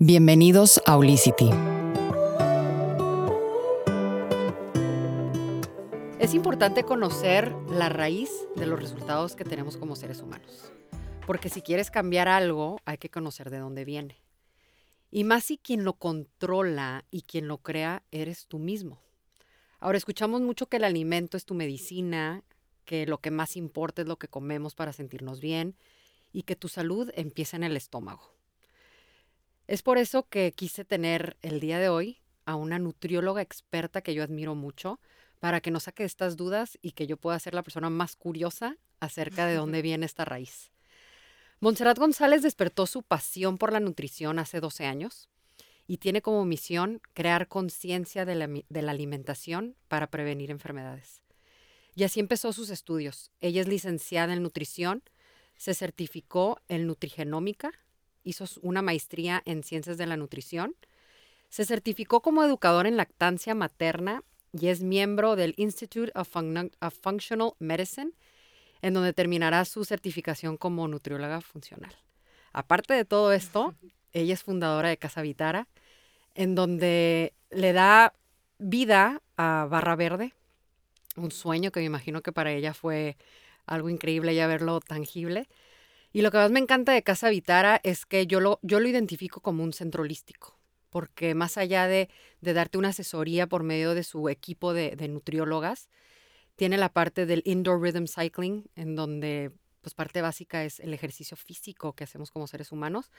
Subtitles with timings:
[0.00, 1.50] Bienvenidos a Olicity.
[6.18, 10.72] Es importante conocer la raíz de los resultados que tenemos como seres humanos.
[11.28, 14.20] Porque si quieres cambiar algo, hay que conocer de dónde viene.
[15.12, 19.00] Y más si quien lo controla y quien lo crea eres tú mismo.
[19.78, 22.42] Ahora escuchamos mucho que el alimento es tu medicina,
[22.84, 25.76] que lo que más importa es lo que comemos para sentirnos bien
[26.32, 28.33] y que tu salud empieza en el estómago.
[29.66, 34.12] Es por eso que quise tener el día de hoy a una nutrióloga experta que
[34.12, 35.00] yo admiro mucho
[35.40, 38.76] para que nos saque estas dudas y que yo pueda ser la persona más curiosa
[39.00, 40.70] acerca de dónde viene esta raíz.
[41.60, 45.30] Montserrat González despertó su pasión por la nutrición hace 12 años
[45.86, 51.22] y tiene como misión crear conciencia de la, de la, alimentación para prevenir enfermedades.
[51.94, 53.30] Y así empezó sus estudios.
[53.40, 55.02] Ella es licenciada en nutrición,
[55.56, 57.72] se certificó en nutrigenómica
[58.24, 60.74] hizo una maestría en ciencias de la nutrición.
[61.48, 64.22] Se certificó como educador en lactancia materna
[64.52, 66.28] y es miembro del Institute of,
[67.00, 68.12] Functional Medicine,
[68.82, 71.94] en donde terminará su certificación como nutrióloga funcional.
[72.52, 73.74] Aparte de todo esto,
[74.12, 75.66] ella es fundadora de Casa Vitara,
[76.34, 78.12] en donde le da
[78.58, 80.32] vida a Barra Verde,
[81.16, 83.16] un sueño que me imagino que para ella fue
[83.66, 85.48] algo increíble ya verlo tangible.
[86.14, 88.86] Y lo que más me encanta de Casa Vitara es que yo lo, yo lo
[88.86, 90.56] identifico como un centro holístico,
[90.88, 92.08] porque más allá de,
[92.40, 95.88] darte una asesoría por medio de su equipo de, nutriólogas,
[96.54, 101.36] tiene la parte del indoor rhythm cycling, en donde pues parte básica es el ejercicio
[101.36, 103.10] físico que hacemos como seres humanos.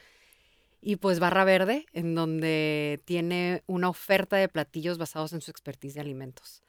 [0.80, 5.92] Y pues Barra Verde, en donde tiene una oferta de platillos basados en su expertise
[5.94, 6.62] de alimentos.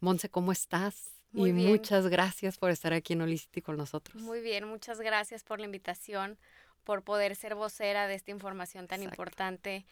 [0.00, 1.15] Monse, ¿cómo estás?
[1.36, 4.22] Y muchas gracias por estar aquí en Olicity con nosotros.
[4.22, 6.38] Muy bien, muchas gracias por la invitación,
[6.84, 9.84] por poder ser vocera de esta información tan importante,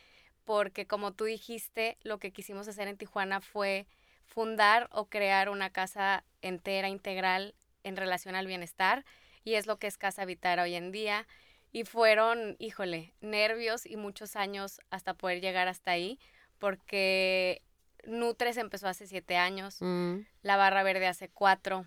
[0.44, 3.86] porque como tú dijiste, lo que quisimos hacer en Tijuana fue
[4.26, 9.04] fundar o crear una casa entera, integral en relación al bienestar,
[9.44, 11.26] y es lo que es Casa Vitara hoy en día.
[11.70, 16.18] Y fueron, híjole, nervios y muchos años hasta poder llegar hasta ahí,
[16.58, 17.62] porque
[18.06, 20.18] Nutres empezó hace siete años, mm.
[20.42, 21.86] la Barra Verde hace cuatro,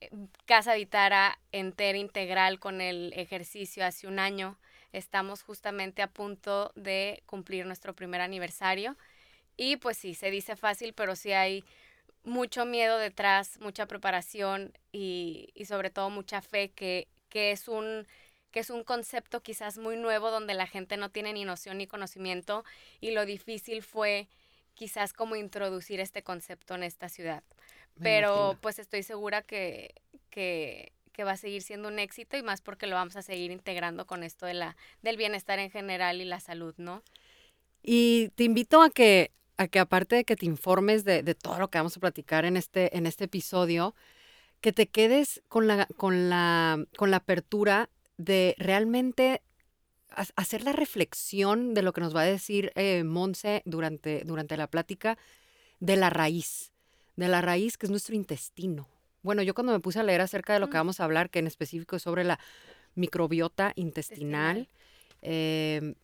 [0.00, 0.10] eh,
[0.46, 4.58] Casa Vitara entera integral con el ejercicio hace un año.
[4.92, 8.96] Estamos justamente a punto de cumplir nuestro primer aniversario.
[9.56, 11.64] Y pues sí, se dice fácil, pero sí hay
[12.24, 18.06] mucho miedo detrás, mucha preparación y, y sobre todo mucha fe que, que es un
[18.50, 21.88] que es un concepto quizás muy nuevo donde la gente no tiene ni noción ni
[21.88, 22.64] conocimiento
[23.00, 24.28] y lo difícil fue
[24.74, 27.42] quizás como introducir este concepto en esta ciudad.
[28.00, 29.94] Pero pues estoy segura que,
[30.30, 30.92] que,
[31.24, 34.24] va a seguir siendo un éxito y más porque lo vamos a seguir integrando con
[34.24, 37.02] esto de la, del bienestar en general y la salud, ¿no?
[37.82, 41.58] Y te invito a que, a que aparte de que te informes de, de todo
[41.58, 43.94] lo que vamos a platicar en este, en este episodio,
[44.60, 49.42] que te quedes con la, con la, con la apertura de realmente
[50.36, 54.66] hacer la reflexión de lo que nos va a decir eh, Monse durante, durante la
[54.66, 55.18] plática
[55.80, 56.72] de la raíz,
[57.16, 58.88] de la raíz que es nuestro intestino.
[59.22, 61.38] Bueno, yo cuando me puse a leer acerca de lo que vamos a hablar, que
[61.38, 62.38] en específico es sobre la
[62.94, 64.68] microbiota intestinal,
[65.22, 65.94] em,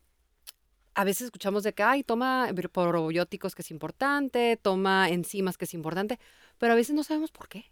[0.94, 5.74] a veces escuchamos de que, ay, toma probióticos que es importante, toma enzimas que es
[5.74, 6.18] importante,
[6.58, 7.66] pero a veces no sabemos por qué.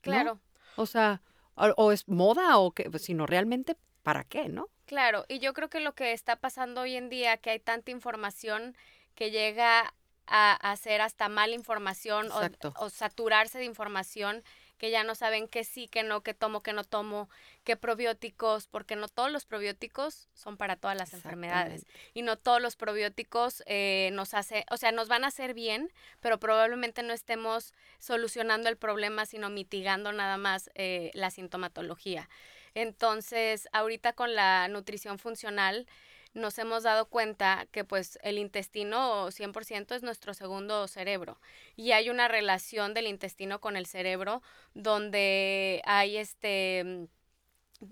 [0.00, 0.40] Claro.
[0.76, 1.22] O sea,
[1.54, 4.68] o, es moda o qué, sino realmente para qué, ¿no?
[4.86, 7.90] Claro, y yo creo que lo que está pasando hoy en día, que hay tanta
[7.90, 8.76] información
[9.14, 9.94] que llega
[10.26, 12.28] a, hacer hasta mala información
[12.76, 14.42] o, saturarse de información
[14.78, 17.30] que ya no saben qué sí, qué no, qué tomo, qué no tomo,
[17.62, 22.60] qué probióticos, porque no todos los probióticos son para todas las enfermedades y no todos
[22.60, 27.12] los probióticos eh, nos hace, o sea, nos van a hacer bien, pero probablemente no
[27.12, 32.28] estemos solucionando el problema, sino mitigando nada más eh, la sintomatología.
[32.74, 35.86] Entonces, ahorita con la nutrición funcional
[36.34, 41.38] nos hemos dado cuenta que pues el intestino 100% es nuestro segundo cerebro.
[41.76, 44.42] Y hay una relación del intestino con el cerebro
[44.74, 47.08] donde hay este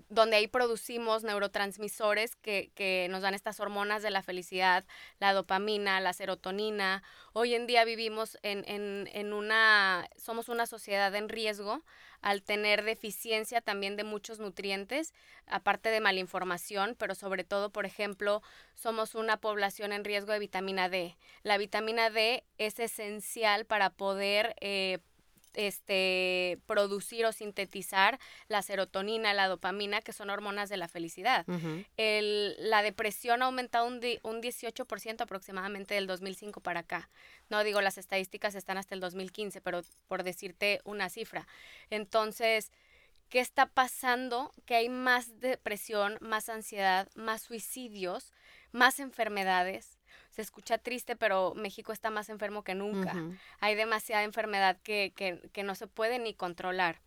[0.09, 4.85] donde ahí producimos neurotransmisores que, que, nos dan estas hormonas de la felicidad,
[5.19, 7.03] la dopamina, la serotonina.
[7.33, 11.83] Hoy en día vivimos en, en, en una, somos una sociedad en riesgo
[12.21, 15.13] al tener deficiencia también de muchos nutrientes,
[15.47, 18.41] aparte de malinformación, pero sobre todo, por ejemplo,
[18.75, 21.17] somos una población en riesgo de vitamina D.
[21.43, 24.55] La vitamina D es esencial para poder...
[24.61, 24.99] Eh,
[25.53, 31.45] este, producir o sintetizar la serotonina, la dopamina, que son hormonas de la felicidad.
[31.97, 37.09] El, la depresión ha aumentado un, un 18% aproximadamente del 2005 para acá.
[37.49, 41.47] No digo, las estadísticas están hasta el 2015, pero por decirte una cifra.
[41.89, 42.71] Entonces,
[43.29, 44.51] ¿qué está pasando?
[44.65, 48.33] Que hay más depresión, más ansiedad, más suicidios,
[48.71, 50.00] más enfermedades
[50.31, 53.13] se escucha triste, pero México está más enfermo que nunca.
[53.59, 57.01] Hay demasiada enfermedad que, que, no se puede ni controlar.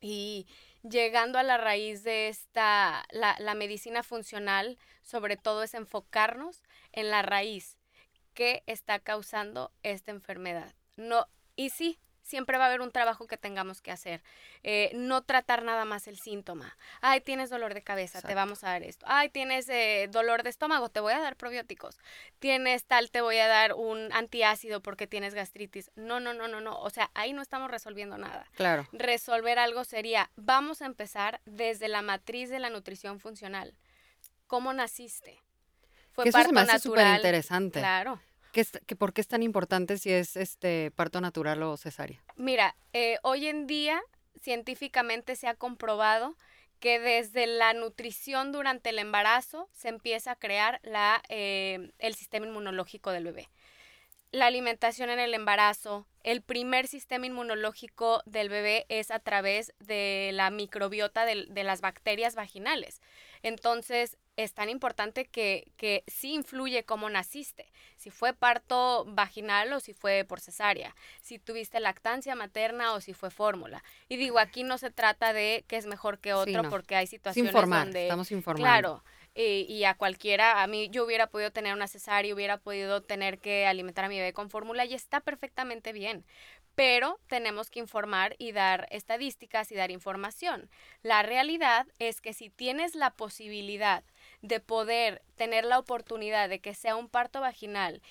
[0.00, 0.46] Y
[0.82, 6.62] llegando a la raíz de esta, la, la medicina funcional, sobre todo es enfocarnos
[6.92, 7.76] en la raíz
[8.34, 10.74] que está causando esta enfermedad.
[10.96, 11.26] No,
[11.56, 14.22] y sí, siempre va a haber un trabajo que tengamos que hacer.
[14.62, 16.76] Eh, no tratar nada más el síntoma.
[17.00, 19.04] Ay, tienes dolor de cabeza, te vamos a dar esto.
[19.08, 21.98] Ay, tienes eh, dolor de estómago, te voy a dar probióticos.
[22.38, 25.90] Tienes tal, te voy a dar un antiácido porque tienes gastritis.
[25.94, 26.80] No, no, no, no, no.
[26.80, 28.46] O sea, ahí no estamos resolviendo nada.
[28.56, 28.88] Claro.
[28.92, 33.74] Resolver algo sería, vamos a empezar desde la matriz de la nutrición funcional.
[34.46, 35.42] ¿Cómo naciste?
[36.12, 37.80] Fue parto eso se me hace súper interesante.
[37.80, 38.20] Claro.
[38.54, 38.64] ¿Qué,
[38.96, 42.22] ¿Por qué es tan importante si es este parto natural o cesárea?
[42.36, 44.00] Mira, eh, hoy en día
[44.40, 46.36] científicamente se ha comprobado
[46.78, 52.46] que desde la nutrición durante el embarazo se empieza a crear la, eh, el sistema
[52.46, 53.48] inmunológico del bebé.
[54.34, 60.30] La alimentación en el embarazo, el primer sistema inmunológico del bebé es a través de
[60.32, 63.00] la microbiota de, de las bacterias vaginales.
[63.44, 69.78] Entonces, es tan importante que, que sí influye cómo naciste, si fue parto vaginal o
[69.78, 73.84] si fue por cesárea, si tuviste lactancia materna o si fue fórmula.
[74.08, 77.52] Y digo, aquí no se trata de que es mejor que otro porque hay situaciones
[77.52, 78.04] donde...
[78.04, 78.64] Estamos informando.
[78.64, 79.04] Claro,
[79.34, 83.66] y, a cualquiera, a mí yo hubiera podido tener una cesárea, hubiera podido tener que
[83.66, 86.24] alimentar a mi bebé con fórmula y está perfectamente bien
[86.74, 90.68] pero tenemos que informar y dar estadísticas y dar información.
[91.02, 94.02] La realidad es que si tienes la posibilidad
[94.42, 98.02] de poder tener la oportunidad de que sea un parto vaginal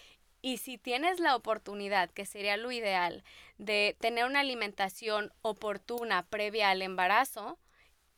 [0.42, 3.24] y si tienes la oportunidad, que sería lo ideal,
[3.58, 7.58] de tener una alimentación oportuna previa al embarazo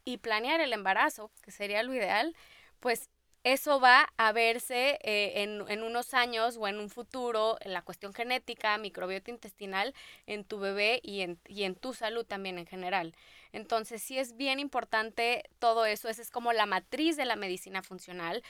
[0.05, 2.35] y planear el embarazo, que sería lo ideal,
[2.85, 3.09] pues
[3.43, 8.13] eso va a verse eh, en, unos años o en un futuro en la cuestión
[8.13, 9.95] genética, microbiota intestinal,
[10.27, 13.15] en tu bebé y en, y en tu salud también en general.
[13.53, 17.81] Entonces sí es bien importante todo eso, esa es como la matriz de la medicina
[17.81, 18.43] funcional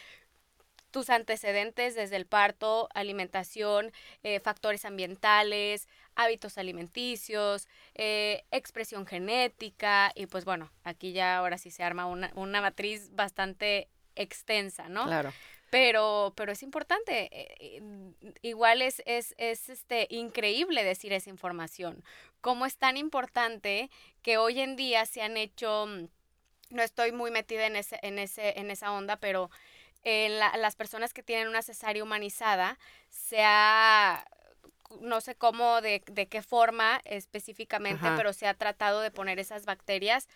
[0.91, 3.91] tus antecedentes desde el parto, alimentación,
[4.23, 11.69] eh, factores ambientales, hábitos alimenticios, eh, expresión genética y pues bueno, aquí ya ahora sí
[11.69, 15.05] se arma una, una matriz bastante extensa, ¿no?
[15.05, 15.33] Claro.
[15.69, 22.03] Pero, pero es importante, eh, eh, igual es, es, es este, increíble decir esa información.
[22.39, 23.89] Cómo es tan importante
[24.21, 26.07] que hoy en día se han hecho, mm,
[26.69, 29.49] no estoy muy metida en, ese, en, ese, en esa onda, pero
[30.03, 32.77] en las personas que tienen una cesárea humanizada
[33.09, 34.23] se ha
[35.01, 39.65] no sé cómo, de, de qué forma específicamente, pero se ha tratado de poner esas
[39.65, 40.27] bacterias,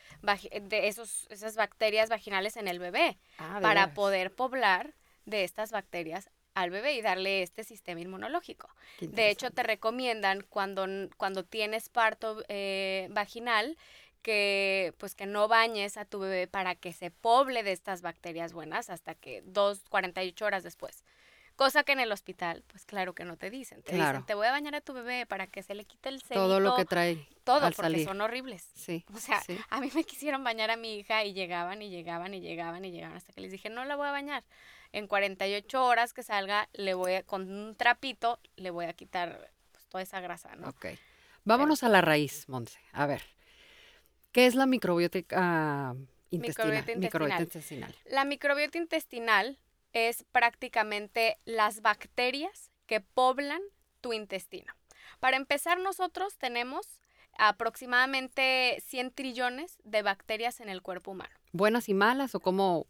[0.61, 4.94] de esos, esas bacterias vaginales en el bebé ah, para poder poblar
[5.25, 8.69] de estas bacterias al bebé y darle este sistema inmunológico.
[9.00, 10.85] De hecho, te recomiendan cuando,
[11.17, 13.77] cuando tienes parto eh, vaginal
[14.21, 18.51] que pues que no bañes a tu bebé para que se poble de estas bacterias
[18.51, 21.03] buenas hasta que dos, 48 horas después.
[21.59, 23.81] Cosa que en el hospital, pues claro que no te dicen.
[23.81, 26.21] Te dicen, te voy a bañar a tu bebé para que se le quite el
[26.21, 26.35] cedito.
[26.35, 27.28] Todo lo que trae.
[27.44, 28.69] Todo, porque son horribles.
[28.75, 29.04] Sí.
[29.13, 32.39] O sea, a mí me quisieron bañar a mi hija y llegaban y llegaban y
[32.39, 34.45] llegaban y llegaban hasta que les dije, no la voy a bañar.
[34.94, 39.51] En 48 horas que salga, le voy a, con un trapito, le voy a quitar
[39.73, 40.69] pues, toda esa grasa, ¿no?
[40.69, 40.85] Ok.
[41.44, 42.80] Vámonos a la raíz, Monse.
[42.94, 43.21] A ver,
[44.31, 45.94] ¿qué es la microbiótica
[46.30, 46.85] intestinal?
[46.95, 47.95] Microbiota intestinal.
[48.06, 49.57] La microbiota intestinal
[49.93, 53.61] es prácticamente las bacterias que poblan
[54.01, 54.73] tu intestino.
[55.19, 56.85] Para empezar, nosotros tenemos
[57.37, 61.33] aproximadamente 100 trillones de bacterias en el cuerpo humano.
[61.51, 62.85] ¿Buenas y malas o cómo?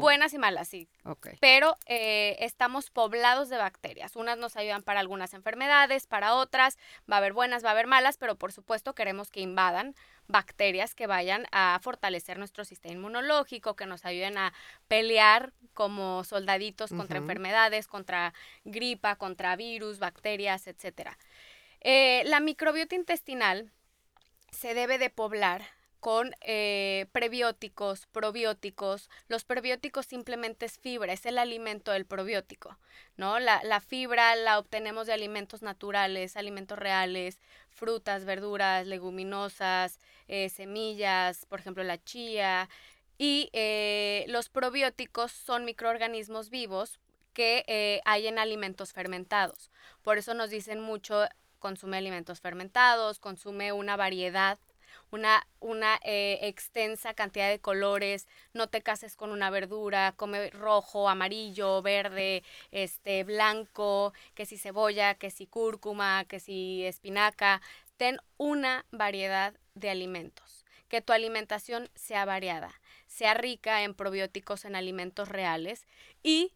[0.00, 0.88] Buenas y malas, sí.
[1.04, 1.36] Okay.
[1.40, 4.16] Pero eh, estamos poblados de bacterias.
[4.16, 6.78] Unas nos ayudan para algunas enfermedades, para otras
[7.10, 9.94] va a haber buenas, va a haber malas, pero por supuesto queremos que invadan
[10.32, 14.52] bacterias que vayan a fortalecer nuestro sistema inmunológico, que nos ayuden a
[14.88, 18.34] pelear como soldaditos contra enfermedades, contra
[18.64, 21.10] gripa, contra virus, bacterias, etc.
[21.80, 23.70] Eh, la microbiota intestinal
[24.50, 25.62] se debe de poblar
[26.02, 29.08] con eh, prebióticos, probióticos.
[29.28, 32.76] Los prebióticos simplemente es fibra, es el alimento del probiótico,
[33.16, 33.38] ¿no?
[33.38, 37.38] La, la fibra la obtenemos de alimentos naturales, alimentos reales,
[37.70, 42.68] frutas, verduras, leguminosas, eh, semillas, por ejemplo la chía.
[43.16, 46.98] Y eh, los probióticos son microorganismos vivos
[47.32, 49.70] que hay en alimentos fermentados.
[50.02, 51.28] Por eso nos dicen mucho,
[51.60, 54.58] consume alimentos fermentados, consume una variedad
[55.10, 61.08] una, una eh, extensa cantidad de colores, no te cases con una verdura, come rojo,
[61.08, 67.60] amarillo, verde, este, blanco, que si cebolla, que si cúrcuma, que si espinaca,
[67.96, 72.72] ten una variedad de alimentos, que tu alimentación sea variada,
[73.06, 75.86] sea rica en probióticos en alimentos reales
[76.22, 76.52] y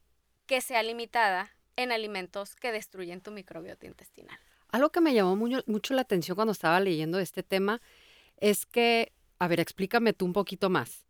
[0.47, 4.39] que sea limitada en alimentos que destruyen tu microbiota intestinal.
[4.71, 7.81] Algo que me llamó mucho la atención cuando estaba leyendo este tema
[8.39, 11.07] es que, a ver, explícame tú un poquito más.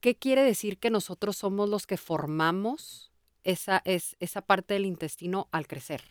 [0.00, 5.48] ¿Qué quiere decir que nosotros somos los que formamos esa, es, esa parte del intestino
[5.50, 6.02] al crecer?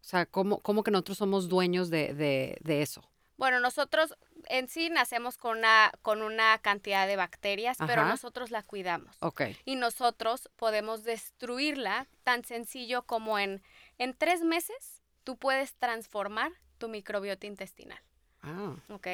[0.00, 3.08] O sea, ¿cómo, cómo que nosotros somos dueños de, de, de, eso?
[3.36, 4.14] Bueno, nosotros
[4.46, 9.16] en sí nacemos con una, con una cantidad de bacterias, pero nosotros la cuidamos.
[9.20, 9.42] Ok.
[9.64, 13.62] Y nosotros podemos destruirla tan sencillo como en,
[13.98, 18.00] en tres meses tú puedes transformar tu microbiota intestinal.
[18.42, 18.76] Ah.
[18.88, 19.06] ¿Ok?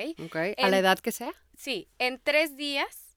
[0.59, 1.33] ¿A la edad que sea?
[1.57, 3.16] Sí, en tres días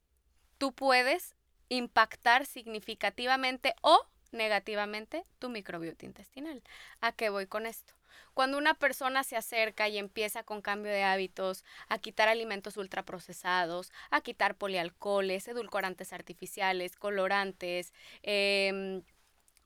[0.58, 1.36] tú puedes
[1.70, 6.62] impactar significativamente o negativamente tu microbiota intestinal.
[7.02, 7.94] ¿A qué voy con esto?
[8.34, 13.92] Cuando una persona se acerca y empieza con cambio de hábitos, a quitar alimentos ultraprocesados,
[14.12, 19.02] a quitar polialcoholes, edulcorantes artificiales, colorantes, eh,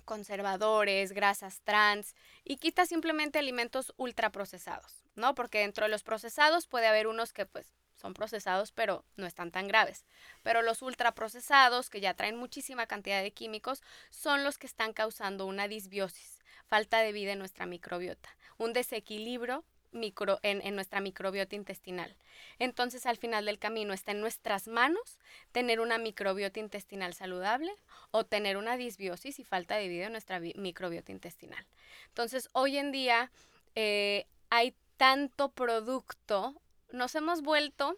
[0.05, 5.35] conservadores, grasas trans y quita simplemente alimentos ultraprocesados, ¿no?
[5.35, 9.51] Porque dentro de los procesados puede haber unos que pues son procesados pero no están
[9.51, 10.05] tan graves.
[10.43, 15.45] Pero los ultraprocesados, que ya traen muchísima cantidad de químicos, son los que están causando
[15.45, 21.55] una disbiosis, falta de vida en nuestra microbiota, un desequilibrio micro, en, en, nuestra microbiota
[21.55, 22.15] intestinal.
[22.59, 25.19] Entonces, al final del camino está en nuestras manos
[25.51, 27.71] tener una microbiota intestinal saludable
[28.11, 31.65] o tener una disbiosis y falta de vida en nuestra microbiota intestinal.
[32.07, 33.31] Entonces, hoy en día
[33.75, 37.97] eh, hay tanto producto, nos hemos vuelto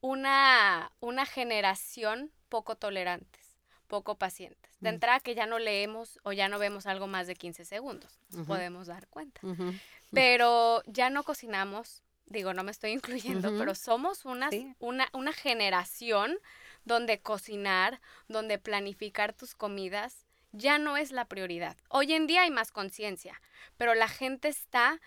[0.00, 4.72] una, una generación poco tolerantes, poco pacientes.
[4.80, 8.18] De entrada que ya no leemos o ya no vemos algo más de 15 segundos,
[8.30, 9.42] nos podemos dar cuenta.
[10.10, 14.50] Pero ya no cocinamos, digo, no me estoy incluyendo, pero somos una,
[14.80, 16.36] una generación
[16.84, 21.76] donde cocinar, donde planificar tus comidas ya no es la prioridad.
[21.88, 23.40] Hoy en día hay más conciencia,
[23.76, 25.00] pero la gente está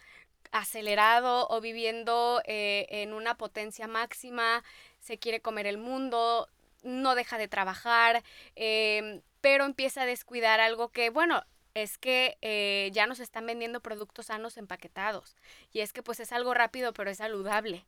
[0.51, 4.63] acelerado o viviendo eh, en una potencia máxima,
[5.00, 6.50] se quiere comer el mundo,
[6.84, 8.24] no deja de trabajar,
[8.56, 13.82] em, pero empieza a descuidar algo que, bueno, es que eh, ya nos están vendiendo
[13.82, 15.36] productos sanos empaquetados.
[15.72, 17.86] Y es que pues es algo rápido, pero es saludable.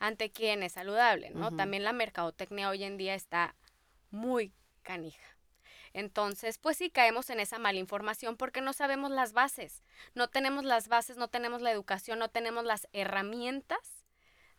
[0.00, 1.30] ¿Ante quién es saludable?
[1.30, 1.54] ¿no?
[1.54, 3.54] También la mercadotecnia hoy en día está
[4.10, 5.37] muy canija.
[5.92, 9.82] Entonces, pues sí caemos en esa mala información porque no sabemos las bases.
[10.14, 13.98] No tenemos las bases, no tenemos la educación, no tenemos las herramientas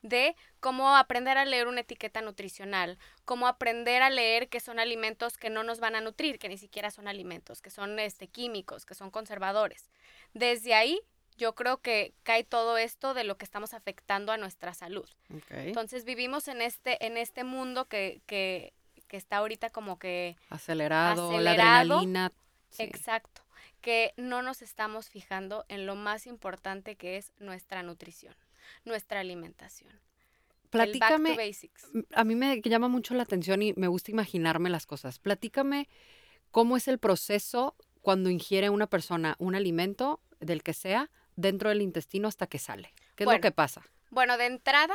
[0.01, 5.38] de cómo aprender a leer una etiqueta nutricional, cómo aprender a leer que son alimentos
[5.38, 8.86] que no nos van a nutrir, que ni siquiera son alimentos, que son este, químicos,
[8.86, 9.89] que son conservadores.
[10.33, 11.01] Desde ahí
[11.38, 15.09] yo creo que cae todo esto de lo que estamos afectando a nuestra salud.
[15.50, 18.74] Entonces vivimos en este, en este mundo que, que,
[19.09, 22.31] que está ahorita como que acelerado, la adrenalina.
[22.77, 23.41] Exacto,
[23.81, 28.33] que no nos estamos fijando en lo más importante que es nuestra nutrición
[28.85, 29.99] nuestra alimentación.
[30.69, 31.35] Platícame.
[32.13, 35.17] A mí me llama mucho la atención y me gusta imaginarme las cosas.
[35.19, 35.89] Platícame
[36.51, 41.81] cómo es el proceso cuando ingiere una persona un alimento, del que sea, dentro del
[41.81, 42.93] intestino hasta que sale.
[43.15, 43.81] ¿Qué es lo que pasa?
[44.09, 44.93] Bueno, de entrada,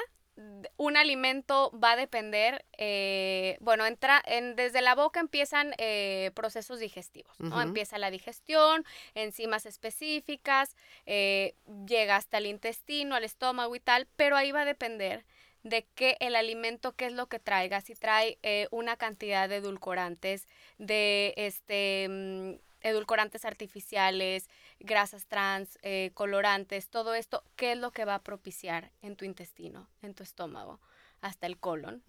[0.76, 6.80] un alimento va a depender, eh, bueno, entra, en, desde la boca empiezan eh, procesos
[6.80, 7.60] digestivos, ¿no?
[7.62, 10.74] Empieza la digestión, enzimas específicas,
[11.06, 11.54] eh,
[11.86, 15.24] llega hasta el intestino, al estómago y tal, pero ahí va a depender
[15.62, 18.38] de qué el alimento, qué es lo que traiga, si trae
[18.70, 20.46] una cantidad de edulcorantes,
[20.78, 24.48] de este mm, edulcorantes artificiales,
[24.84, 29.24] grasas trans, eh, colorantes, todo esto, ¿qué es lo que va a propiciar en tu
[29.24, 30.80] intestino, en tu estómago?
[31.20, 32.02] hasta el colon,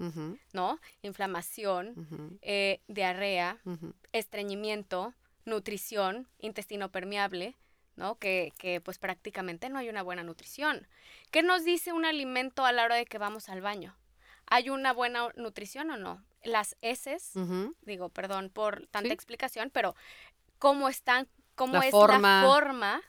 [0.52, 0.78] ¿no?
[1.02, 3.62] Inflamación, eh, diarrea,
[4.12, 5.14] estreñimiento,
[5.46, 7.56] nutrición, intestino permeable,
[7.96, 8.16] ¿no?
[8.16, 10.86] Que, que, pues prácticamente no hay una buena nutrición.
[11.32, 13.96] ¿Qué nos dice un alimento a la hora de que vamos al baño?
[14.48, 16.24] ¿hay una buena nutrición o no?
[16.44, 17.34] Las heces,
[17.82, 19.14] digo, perdón por tanta Sí.
[19.14, 19.96] explicación, pero
[20.60, 22.42] cómo están, cómo La es forma.
[22.42, 23.02] la forma,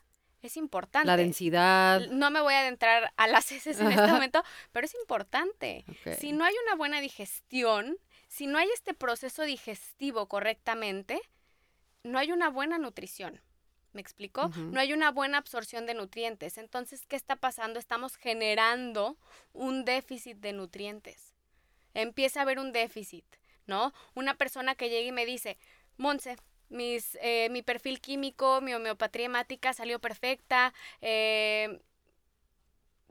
[0.43, 1.07] es importante.
[1.07, 2.07] La densidad.
[2.09, 5.85] No me voy a adentrar a las heces en este momento, pero es importante.
[6.19, 7.99] Si no hay una buena digestión,
[8.29, 11.21] si no hay este proceso digestivo correctamente,
[12.03, 13.41] no hay una buena nutrición.
[13.93, 14.51] ¿Me explico?
[14.57, 16.59] No hay una buena absorción de nutrientes.
[16.59, 17.79] Entonces, ¿qué está pasando?
[17.79, 19.17] Estamos generando
[19.55, 21.35] un déficit de nutrientes.
[21.95, 23.25] Empieza a haber un déficit,
[23.67, 23.95] ¿no?
[24.15, 25.57] Una persona que llega y me dice,
[25.97, 26.37] Monse,
[26.69, 30.75] mis, eh, mi perfil químico, mi homeopatría hemática salió perfecta.
[31.01, 31.81] eh,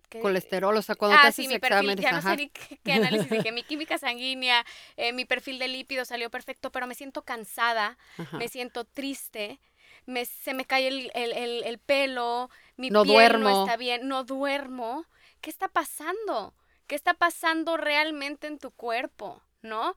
[0.09, 2.50] ¿qué- Colesterol, o sea, cuando te ah, haces sí, mi perfil, ya no sé ni
[2.50, 4.65] qué, qué análisis dije, mi química sanguínea,
[4.97, 8.38] eh, mi perfil de lípidos salió perfecto, pero me siento cansada, Ajá.
[8.38, 9.59] me siento triste,
[10.05, 13.43] me, se me cae el, el- el- el pelo, mi No piel duermo.
[13.43, 15.05] no está bien, no duermo.
[15.41, 16.53] ¿Qué está pasando?
[16.88, 19.41] ¿Qué está pasando realmente en tu cuerpo?
[19.62, 19.95] ¿No?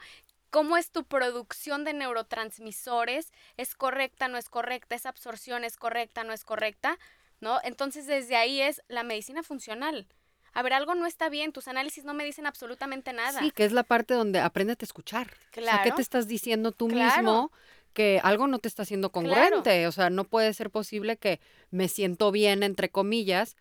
[0.51, 3.33] ¿Cómo es tu producción de neurotransmisores?
[3.57, 4.95] ¿Es correcta, no es correcta?
[4.95, 6.99] ¿Esa absorción es correcta, no es correcta?
[7.41, 7.61] ¿No?
[7.63, 10.09] Entonces desde ahí es la medicina funcional.
[10.55, 13.41] A ver, algo no está bien, tus análisis no me dicen absolutamente nada.
[13.41, 15.29] Sí, que es la parte donde apréndete a escuchar.
[15.29, 15.95] O sea, ¿qué Claro.
[15.97, 17.17] te estás diciendo tú Claro.
[17.23, 17.53] mismo?
[17.93, 19.29] Que algo no te está haciendo Claro.
[19.29, 19.87] congruente.
[19.87, 21.41] O sea, no puede ser posible que
[21.71, 23.57] me siento bien, entre comillas,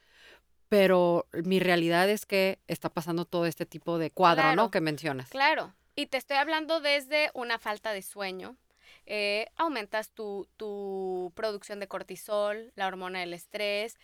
[0.69, 4.55] pero mi realidad es que está pasando todo este tipo de cuadro, Claro.
[4.55, 4.71] ¿no?
[4.71, 5.29] Que mencionas.
[5.29, 8.57] Claro, y te estoy hablando desde una falta de sueño.
[9.09, 13.97] eh, aumentas tu, tu producción de cortisol, la hormona del estrés,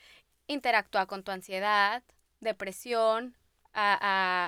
[0.48, 2.04] interactúa con tu ansiedad,
[2.42, 3.36] depresión
[3.74, 3.98] a,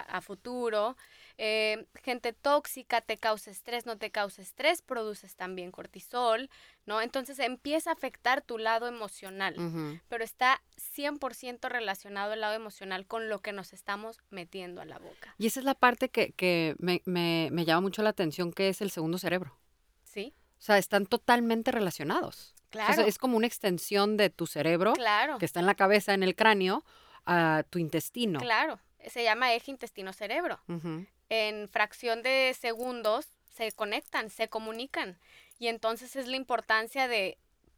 [0.08, 0.98] a- a futuro.
[1.38, 6.50] Eh, gente tóxica te causa estrés, no te causa estrés, produces también cortisol,
[6.86, 7.02] ¿no?
[7.02, 9.56] Entonces empieza a afectar tu lado emocional
[10.08, 10.62] pero está
[10.96, 15.36] 100% relacionado el lado emocional con lo que nos estamos metiendo a la boca.
[15.38, 18.70] Y esa es la parte que, que me, me- me llama mucho la atención, que
[18.70, 19.58] es el segundo cerebro.
[20.04, 20.34] ¿Sí?
[20.58, 22.54] O sea, están totalmente relacionados.
[22.56, 23.02] O sea, Claro.
[23.04, 25.38] es como una extensión de tu cerebro, Claro.
[25.38, 26.84] que está en la cabeza, en el cráneo,
[27.26, 28.40] a tu intestino.
[28.40, 28.80] Claro.
[29.08, 30.60] Se llama eje intestino-cerebro.
[31.30, 35.20] En fracción de segundos se conectan, se comunican.
[35.60, 37.38] Y entonces es la importancia de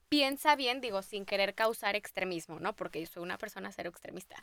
[0.09, 2.75] piensa bien, digo, sin querer causar extremismo, ¿no?
[2.75, 4.38] Porque yo soy una persona cero extremista.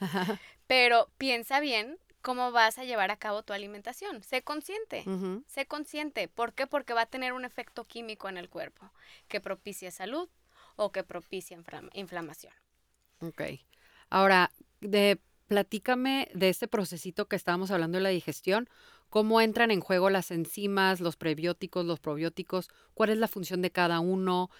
[0.66, 4.22] Pero piensa bien cómo vas a llevar a cabo tu alimentación.
[4.22, 5.04] Sé consciente.
[5.46, 6.28] Sé consciente.
[6.28, 6.66] ¿Por qué?
[6.66, 8.90] Porque va a tener un efecto químico en el cuerpo
[9.28, 10.28] que propicia salud
[10.76, 12.54] o que propicia inflam- inflamación.
[13.20, 13.42] Ok.
[14.10, 18.68] Ahora, de, platícame de este procesito que estábamos hablando de la digestión.
[19.10, 22.68] ¿Cómo entran en juego las enzimas, los prebióticos, los probióticos?
[22.94, 24.50] ¿Cuál es la función de cada uno?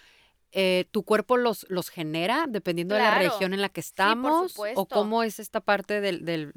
[0.51, 4.55] Eh, ¿Tu cuerpo los, los genera dependiendo de la región en la que estamos?
[4.75, 6.53] ¿O cómo es esta parte del, del,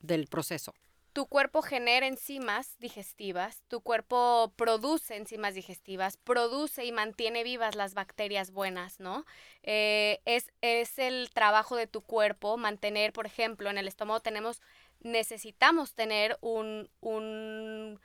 [0.00, 0.74] del proceso?
[1.12, 7.94] Tu cuerpo genera enzimas digestivas, tu cuerpo produce enzimas digestivas, produce y mantiene vivas las
[7.94, 9.26] bacterias buenas, ¿no?
[9.64, 14.62] Eh, es, es el trabajo de tu cuerpo mantener, por ejemplo, en el estómago tenemos,
[15.00, 18.00] necesitamos tener un, un,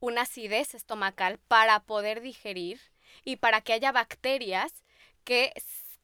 [0.00, 2.80] una acidez estomacal para poder digerir
[3.22, 4.82] y para que haya bacterias
[5.24, 5.52] que,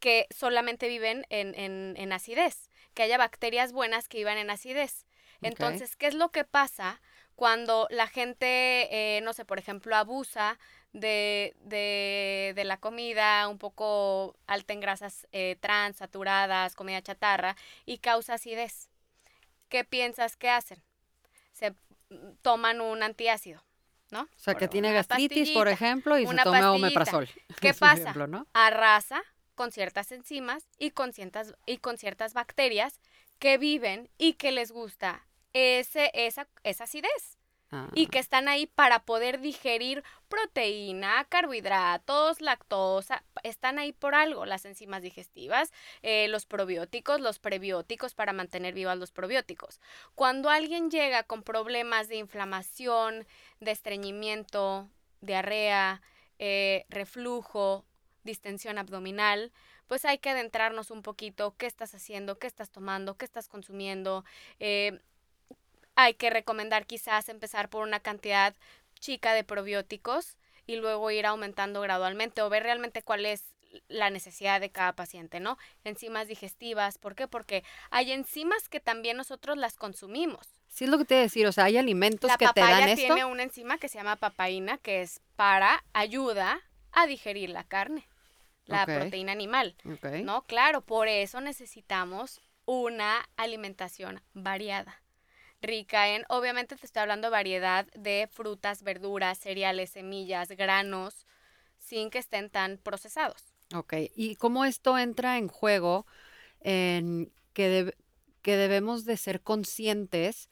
[0.01, 5.07] que solamente viven en, en, en acidez, que haya bacterias buenas que vivan en acidez.
[5.43, 7.01] Entonces, ¿qué es lo que pasa
[7.35, 10.59] cuando la gente, eh, no sé, por ejemplo, abusa
[10.93, 17.57] de, de, de la comida un poco alta en grasas eh, trans, saturadas, comida chatarra,
[17.85, 18.89] y causa acidez?
[19.69, 20.83] ¿Qué piensas que hacen?
[21.53, 21.75] Se
[22.43, 23.63] toman un antiácido,
[24.11, 24.23] ¿no?
[24.23, 27.29] O sea, Por que tiene gastritis, por ejemplo, y se toma omeprazol.
[27.61, 28.03] ¿Qué pasa?
[28.03, 28.47] ejemplo, ¿no?
[28.53, 29.23] arrasa
[29.55, 33.01] con ciertas enzimas y con ciertas, y con ciertas bacterias
[33.39, 37.39] que viven y que les gusta ese, esa, esa acidez
[37.95, 44.47] y Ah, que están ahí para poder digerir proteína, carbohidratos, lactosa, están ahí por algo,
[44.47, 45.73] las enzimas digestivas,
[46.03, 49.81] eh, los probióticos, los prebióticos para mantener vivas los probióticos.
[50.15, 53.27] Cuando alguien llega con problemas de inflamación,
[53.59, 54.89] de estreñimiento,
[55.21, 56.03] diarrea,
[56.39, 57.85] eh, reflujo,
[58.23, 59.53] distensión abdominal,
[59.89, 64.25] pues hay que adentrarnos un poquito, qué estás haciendo, qué estás tomando, qué estás consumiendo.
[64.61, 65.01] eh,
[65.99, 68.55] hay que recomendar quizás empezar por una cantidad
[69.01, 73.45] chica de probióticos y luego ir aumentando gradualmente o ver realmente cuál es
[73.89, 75.59] la necesidad de cada paciente, ¿no?
[75.85, 77.29] Enzimas digestivas, ¿por qué?
[77.29, 80.47] Porque hay enzimas que también nosotros las consumimos.
[80.69, 81.47] Sí, es lo que te iba a decir.
[81.47, 83.15] O sea, hay alimentos La que te dan papaya esto.
[83.15, 86.61] tiene una enzima que se llama papaína, que es para ayuda
[86.93, 88.07] a digerir la carne,
[88.67, 89.77] la proteína animal.
[90.25, 95.03] No, claro, por eso necesitamos una alimentación variada,
[95.63, 101.27] rica en, obviamente te estoy hablando de variedad de frutas, verduras, cereales, semillas, granos,
[101.79, 103.55] sin que estén tan procesados.
[103.75, 106.07] Ok, ¿y cómo esto entra en juego
[106.61, 107.95] en que,
[108.43, 110.49] que debemos de ser conscientes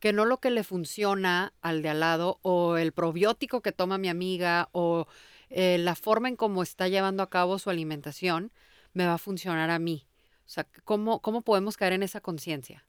[0.00, 3.98] que no lo que le funciona al de al lado o el probiótico que toma
[3.98, 5.06] mi amiga o
[5.50, 8.52] eh, la forma en cómo está llevando a cabo su alimentación
[8.92, 10.06] me va a funcionar a mí?
[10.46, 12.84] O sea, ¿cómo, cómo podemos caer en esa conciencia?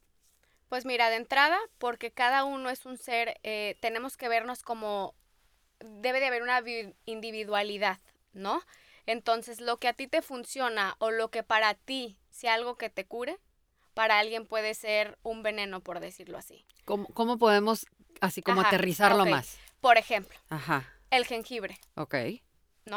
[0.69, 5.15] Pues mira, de entrada, porque cada uno es un ser, eh, tenemos que vernos como,
[5.79, 6.61] debe de haber una
[7.05, 7.99] individualidad,
[8.33, 8.61] ¿no?
[9.07, 12.89] Entonces, lo que a ti te funciona o lo que para ti sea algo que
[12.89, 13.39] te cure,
[13.95, 16.63] para alguien puede ser un veneno, por decirlo así.
[16.85, 17.87] ¿Cómo, cómo podemos
[18.21, 19.57] así como aterrizarlo más?
[19.81, 20.37] Por ejemplo,
[21.09, 21.79] el jengibre.
[21.95, 22.15] Ok.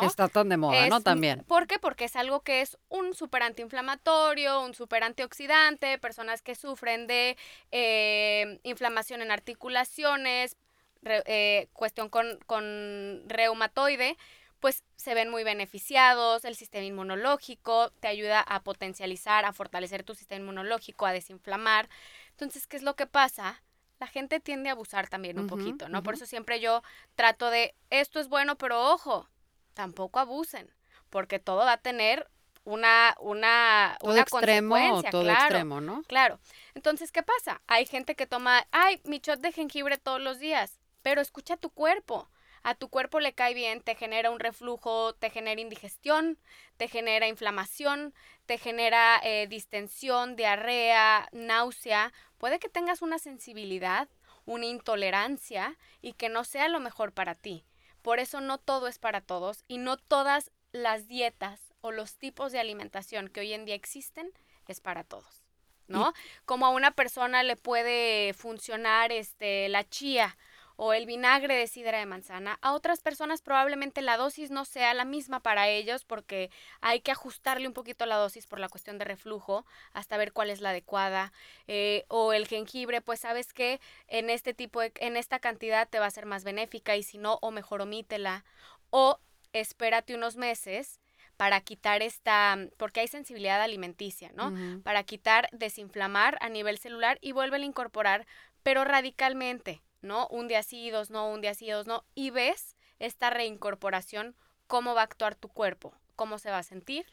[0.01, 1.01] Que está tan de moda, ¿no?
[1.01, 1.45] También.
[1.45, 1.79] ¿Por qué?
[1.79, 7.37] Porque es algo que es un super antiinflamatorio, un super antioxidante, personas que sufren de
[7.71, 10.57] eh, inflamación en articulaciones,
[11.05, 14.17] eh, cuestión con, con reumatoide,
[14.63, 20.15] pues se ven muy beneficiados, el sistema inmunológico te ayuda a potencializar, a fortalecer tu
[20.15, 21.89] sistema inmunológico, a desinflamar.
[22.31, 23.61] Entonces, ¿qué es lo que pasa?
[23.99, 26.05] La gente tiende a abusar también un poquito, ¿no?
[26.05, 26.85] Por eso siempre yo
[27.17, 29.29] trato de, esto es bueno, pero ojo,
[29.75, 30.73] tampoco abusen,
[31.11, 32.29] porque todo va a tener
[32.65, 36.03] una, una, todo extremo, consecuencia, todo extremo, ¿no?
[36.05, 36.39] Claro.
[36.75, 37.61] Entonces, ¿qué pasa?
[37.67, 41.71] Hay gente que toma, ay, mi shot de jengibre todos los días, pero escucha tu
[41.71, 42.29] cuerpo.
[42.65, 46.39] A tu cuerpo le cae bien, te genera un reflujo, te genera indigestión,
[46.77, 48.15] te genera inflamación,
[48.47, 52.13] te genera eh, distensión, diarrea, náusea.
[52.39, 54.09] Puede que tengas una sensibilidad,
[54.45, 57.65] una intolerancia y que no sea lo mejor para ti.
[58.03, 62.53] Por eso no todo es para todos y no todas las dietas o los tipos
[62.53, 64.31] de alimentación que hoy en día existen
[64.69, 65.45] es para todos,
[65.89, 66.13] ¿no?
[66.45, 70.37] Como a una persona le puede funcionar este la chía
[70.77, 72.59] o el vinagre de sidra de manzana.
[72.63, 77.13] A otras personas probablemente la dosis no sea la misma para ellos porque hay que
[77.13, 80.71] ajustarle un poquito la dosis por la cuestión de reflujo hasta ver cuál es la
[80.71, 81.33] adecuada.
[81.67, 85.99] Eh, o el jengibre, pues sabes que en este tipo, de, en esta cantidad te
[85.99, 88.45] va a ser más benéfica y si no, o mejor omítela.
[88.91, 89.19] O
[89.53, 91.01] espérate unos meses
[91.37, 94.53] para quitar esta, porque hay sensibilidad alimenticia, ¿no?
[94.83, 98.27] Para quitar, desinflamar a nivel celular y vuelve a incorporar,
[98.63, 99.83] pero radicalmente.
[100.03, 100.27] ¿No?
[100.29, 104.37] Un día sí, dos no, un día sí, dos no, y ves esta reincorporación,
[104.67, 107.07] cómo va a actuar tu cuerpo, cómo se va a sentir,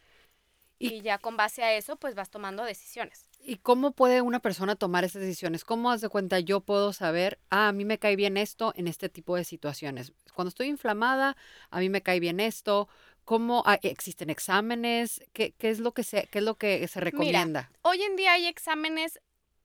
[0.79, 3.29] y, ya con base a eso, pues vas tomando decisiones.
[3.43, 5.65] ¿Y cómo puede una persona tomar esas decisiones?
[5.65, 8.87] ¿Cómo haz de cuenta yo puedo saber, ah, a mí me cae bien esto en
[8.87, 10.13] este tipo de situaciones?
[10.33, 11.35] Cuando estoy inflamada,
[11.69, 12.87] a mí me cae bien esto.
[13.25, 15.21] ¿Cómo ah, existen exámenes?
[15.33, 17.69] ¿Qué, ¿Qué, es lo que se, qué es lo que se recomienda?
[17.81, 19.19] hoy en día hay exámenes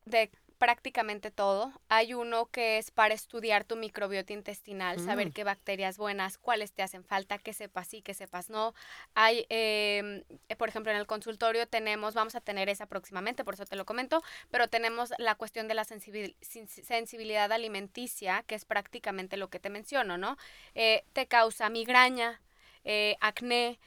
[0.04, 1.72] de prácticamente todo.
[1.88, 5.32] Hay uno que es para estudiar tu microbiota intestinal, saber mm.
[5.32, 8.74] qué bacterias buenas, cuáles te hacen falta, que sepas sí, que sepas no.
[9.14, 13.54] Hay, em, eh, por ejemplo, en el consultorio tenemos, vamos a tener esa próximamente, por
[13.54, 19.36] eso te lo comento, pero tenemos la cuestión de la sensibilidad alimenticia, que es prácticamente
[19.36, 20.36] lo que te menciono, ¿no?
[20.74, 22.40] Eh, te causa migraña,
[22.84, 23.78] eh, acné,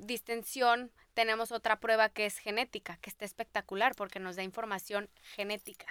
[0.00, 5.86] distensión, tenemos otra prueba que es genética, que está espectacular porque nos da información genética.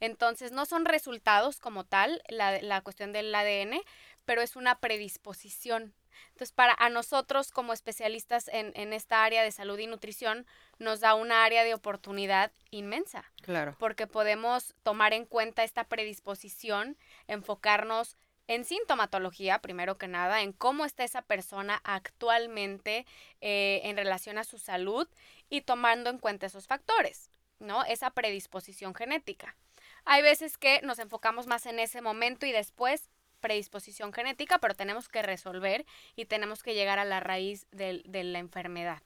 [0.00, 3.80] Entonces, no son resultados como tal, la, la cuestión del ADN,
[4.24, 5.94] pero es una predisposición.
[6.28, 10.46] Entonces, para a nosotros como especialistas en, en, esta área de salud y nutrición,
[10.78, 13.24] nos da una área de oportunidad inmensa.
[13.42, 13.76] Claro.
[13.78, 18.16] Porque podemos tomar en cuenta esta predisposición, enfocarnos
[18.48, 23.06] en sintomatología, primero que nada, en cómo está esa persona actualmente
[23.40, 25.08] eh, en relación a su salud
[25.48, 27.84] y tomando en cuenta esos factores, ¿no?
[27.84, 29.56] Esa predisposición genética.
[30.04, 35.08] Hay veces que nos enfocamos más en ese momento y después predisposición genética, pero tenemos
[35.08, 39.02] que resolver y tenemos que llegar a la raíz de, la enfermedad.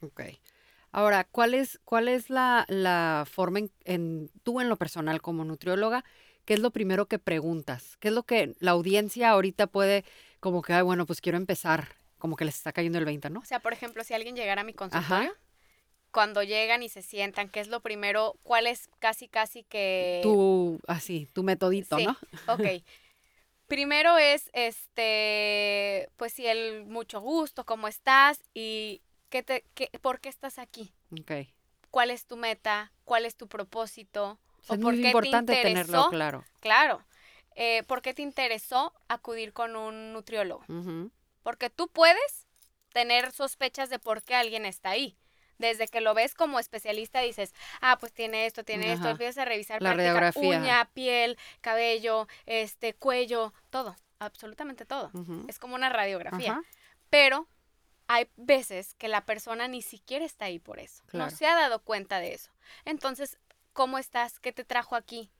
[0.00, 0.22] Ok.
[0.92, 6.04] Ahora, ¿cuál es, cuál es la, la forma en, tú en lo personal como nutrióloga
[6.44, 7.96] ¿qué es lo primero que preguntas?
[7.98, 10.04] ¿Qué es lo que la audiencia ahorita puede,
[10.40, 13.40] como que, ay, bueno, pues quiero empezar, como que les está cayendo el 20, ¿no?
[13.40, 15.34] O sea, por ejemplo, si alguien llegara a mi consultorio,
[16.10, 18.36] cuando llegan y se sientan, ¿qué es lo primero?
[18.44, 20.20] ¿Cuál es casi, casi que...
[20.22, 22.06] Tu, así, tu metodito, sí.
[22.06, 22.16] ¿no?
[22.46, 22.62] Ok.
[23.66, 30.20] Primero es, este, pues sí, el mucho gusto, cómo estás y qué te, qué, por
[30.20, 30.92] qué estás aquí.
[31.18, 31.48] Ok.
[31.90, 32.92] ¿Cuál es tu meta?
[33.04, 34.38] ¿Cuál es tu propósito?
[34.68, 36.44] Es muy importante tenerlo claro.
[36.60, 37.04] Claro.
[37.56, 40.64] Eh, ¿Por qué te interesó acudir con un nutriólogo?
[41.42, 42.46] Porque tú puedes
[42.92, 45.16] tener sospechas de por qué alguien está ahí.
[45.58, 49.44] Desde que lo ves como especialista dices, ah, pues tiene esto, tiene esto, empiezas a
[49.44, 50.58] revisar La radiografía.
[50.58, 55.12] uña, piel, cabello, este, cuello, todo, absolutamente todo.
[55.46, 56.52] Es como una radiografía.
[56.52, 56.62] Ajá.
[57.08, 57.46] Pero
[58.08, 61.04] hay veces que la persona ni siquiera está ahí por eso.
[61.06, 61.30] Claro.
[61.30, 62.50] No se ha dado cuenta de eso.
[62.84, 63.38] Entonces,
[63.74, 64.38] ¿cómo estás?
[64.40, 65.30] ¿Qué te trajo aquí?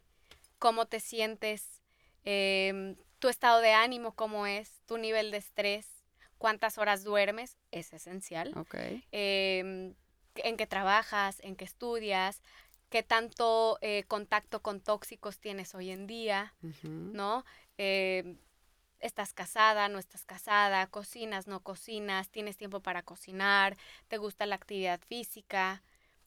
[0.59, 1.81] ¿Cómo te sientes?
[2.25, 4.83] Em, ¿Tu estado de ánimo cómo es?
[4.85, 5.87] ¿Tu nivel de estrés?
[6.37, 7.57] ¿Cuántas horas duermes?
[7.71, 8.53] Es esencial.
[8.59, 8.75] Ok.
[9.13, 9.95] Em,
[10.35, 11.41] ¿En qué trabajas?
[11.41, 12.43] ¿En qué estudias?
[12.91, 16.55] ¿Qué tanto eh, contacto con tóxicos tienes hoy en día?
[16.83, 17.45] ¿no?
[17.79, 18.37] Eh,
[18.99, 23.77] estás casada, no estás casada, cocinas, no cocinas, tienes tiempo para cocinar,
[24.09, 25.83] te gusta la actividad física,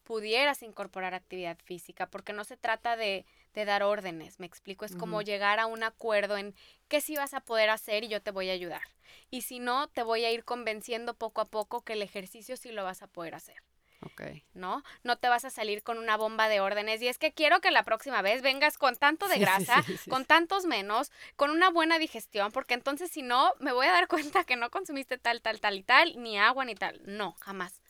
[0.08, 4.96] pudieras incorporar actividad física, porque no se trata de, de dar órdenes, me explico, es
[4.96, 6.54] como llegar a un acuerdo en
[6.88, 8.80] qué sí vas a poder hacer y yo te voy a ayudar.
[9.28, 12.72] Y si no, te voy a ir convenciendo poco a poco que el ejercicio sí
[12.72, 13.56] lo vas a poder hacer.
[14.00, 14.22] Ok.
[14.54, 14.82] ¿no?
[15.02, 17.70] No te vas a salir con una bomba de órdenes y es que quiero que
[17.70, 21.50] la próxima vez vengas con tanto de sí, grasa, sí, sí, con tantos menos, con
[21.50, 25.18] una buena digestión, porque entonces si no, me voy a dar cuenta que no consumiste
[25.18, 27.02] tal, tal, tal y tal, ni agua ni tal.
[27.04, 27.82] No, jamás.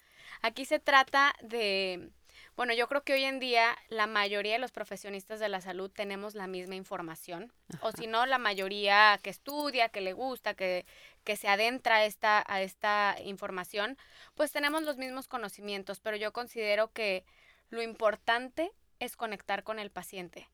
[0.42, 2.10] Aquí se trata de,
[2.56, 5.90] bueno, yo creo que hoy en día la mayoría de los profesionistas de la salud
[5.90, 10.86] tenemos la misma información, o si no, la mayoría que estudia, que le gusta, que,
[11.24, 13.96] que se adentra a esta, a esta información,
[14.34, 17.24] pues tenemos los mismos conocimientos, pero yo considero que
[17.70, 20.48] lo importante es conectar con el paciente.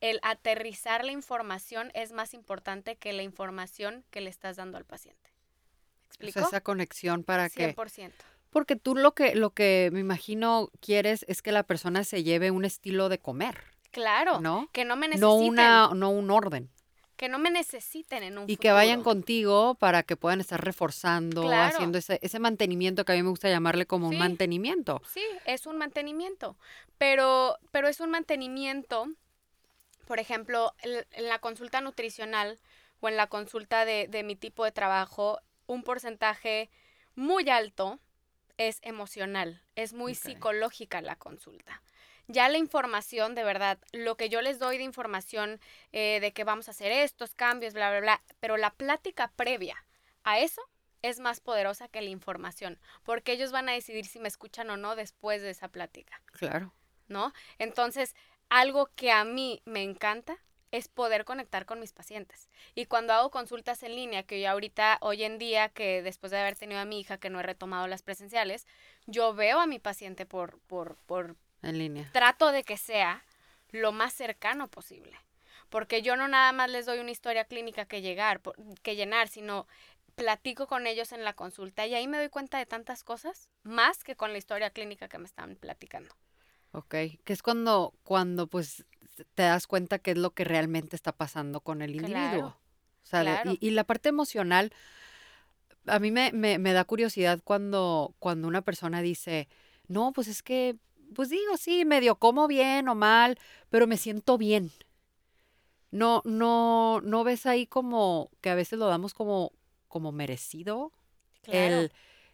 [0.00, 4.86] El aterrizar la información es más importante que la información que le estás dando al
[4.86, 5.30] paciente.
[5.30, 6.48] ¿Me O sea, explico?
[6.48, 8.12] esa conexión para que 100%.
[8.50, 12.50] Porque tú lo que, lo que me imagino quieres es que la persona se lleve
[12.50, 13.56] un estilo de comer,
[13.92, 14.68] Claro, ¿no?
[14.72, 16.70] que no me necesiten, No, una, no un orden.
[17.16, 21.42] que no me necesiten en un Y que vayan contigo para que puedan estar reforzando,
[21.42, 21.74] Claro.
[21.76, 25.00] haciendo ese, ese mantenimiento que a mí me gusta llamarle como un mantenimiento.
[25.06, 26.56] Sí, es un mantenimiento,
[26.98, 29.06] pero, pero es un mantenimiento,
[30.06, 32.58] por ejemplo, el- en la consulta nutricional
[33.00, 36.68] o en la consulta de, de mi tipo de trabajo, un porcentaje
[37.14, 37.98] muy alto
[38.60, 41.82] es emocional, es muy psicológica la consulta.
[42.28, 45.58] Ya la información, de verdad, lo que yo les doy de información
[45.92, 49.82] eh, de que vamos a hacer estos cambios, bla, bla, bla, pero la plática previa
[50.24, 50.60] a eso
[51.00, 54.76] es más poderosa que la información, porque ellos van a decidir si me escuchan o
[54.76, 56.74] no después de esa plática, Claro.
[57.08, 57.32] ¿no?
[57.58, 58.14] Entonces,
[58.50, 60.36] algo que a mí me encanta
[60.70, 62.48] es poder conectar con mis pacientes.
[62.74, 66.38] Y cuando hago consultas en línea, que yo ahorita, hoy en día, que después de
[66.38, 68.66] haber tenido a mi hija, que no he retomado las presenciales,
[69.06, 72.08] yo veo a mi paciente por, por, por En línea.
[72.12, 73.24] trato de que sea
[73.70, 75.16] lo más cercano posible.
[75.68, 79.28] Porque yo no nada más les doy una historia clínica que llegar, por- que llenar,
[79.28, 79.66] sino
[80.16, 84.02] platico con ellos en la consulta y ahí me doy cuenta de tantas cosas, más
[84.04, 86.14] que con la historia clínica que me están platicando.
[86.72, 86.88] Ok.
[87.24, 88.84] Que es cuando, cuando pues
[89.34, 92.08] te das cuenta qué es lo que realmente está pasando con el individuo.
[92.14, 92.56] Claro,
[93.02, 93.52] O sea, claro.
[93.52, 94.72] y, y la parte emocional,
[95.86, 99.48] a mí me, me, me da curiosidad cuando, cuando una persona dice,
[99.88, 100.76] no, pues es que,
[101.14, 104.70] pues digo, sí, medio como bien o mal, pero me siento bien.
[105.90, 109.52] No, no, no ves ahí como que a veces lo damos como,
[109.88, 110.92] como merecido.
[111.42, 111.92] Claro, El,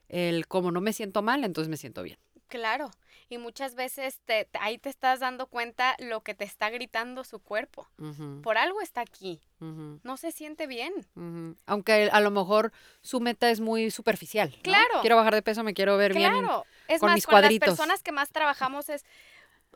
[0.09, 2.19] el como no me siento mal, entonces me siento bien.
[2.49, 2.91] Claro.
[3.29, 7.41] Y muchas veces te, ahí te estás dando cuenta lo que te está gritando su
[7.41, 7.89] cuerpo.
[8.43, 9.41] Por algo está aquí.
[9.59, 10.93] No se siente bien.
[11.67, 14.53] Aunque a lo mejor su meta es muy superficial.
[14.55, 14.63] ¿no?
[14.63, 15.01] Claro.
[15.01, 16.31] Quiero bajar de peso, me quiero ver bien.
[16.31, 19.05] Claro, es con más, mis con las personas que más trabajamos es,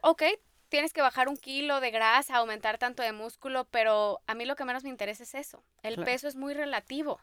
[0.02, 0.22] ok,
[0.68, 4.54] tienes que bajar un kilo de grasa, aumentar tanto de músculo, pero a mí lo
[4.54, 5.64] que menos me interesa es eso.
[5.82, 6.06] El Claro.
[6.06, 7.20] peso es muy relativo.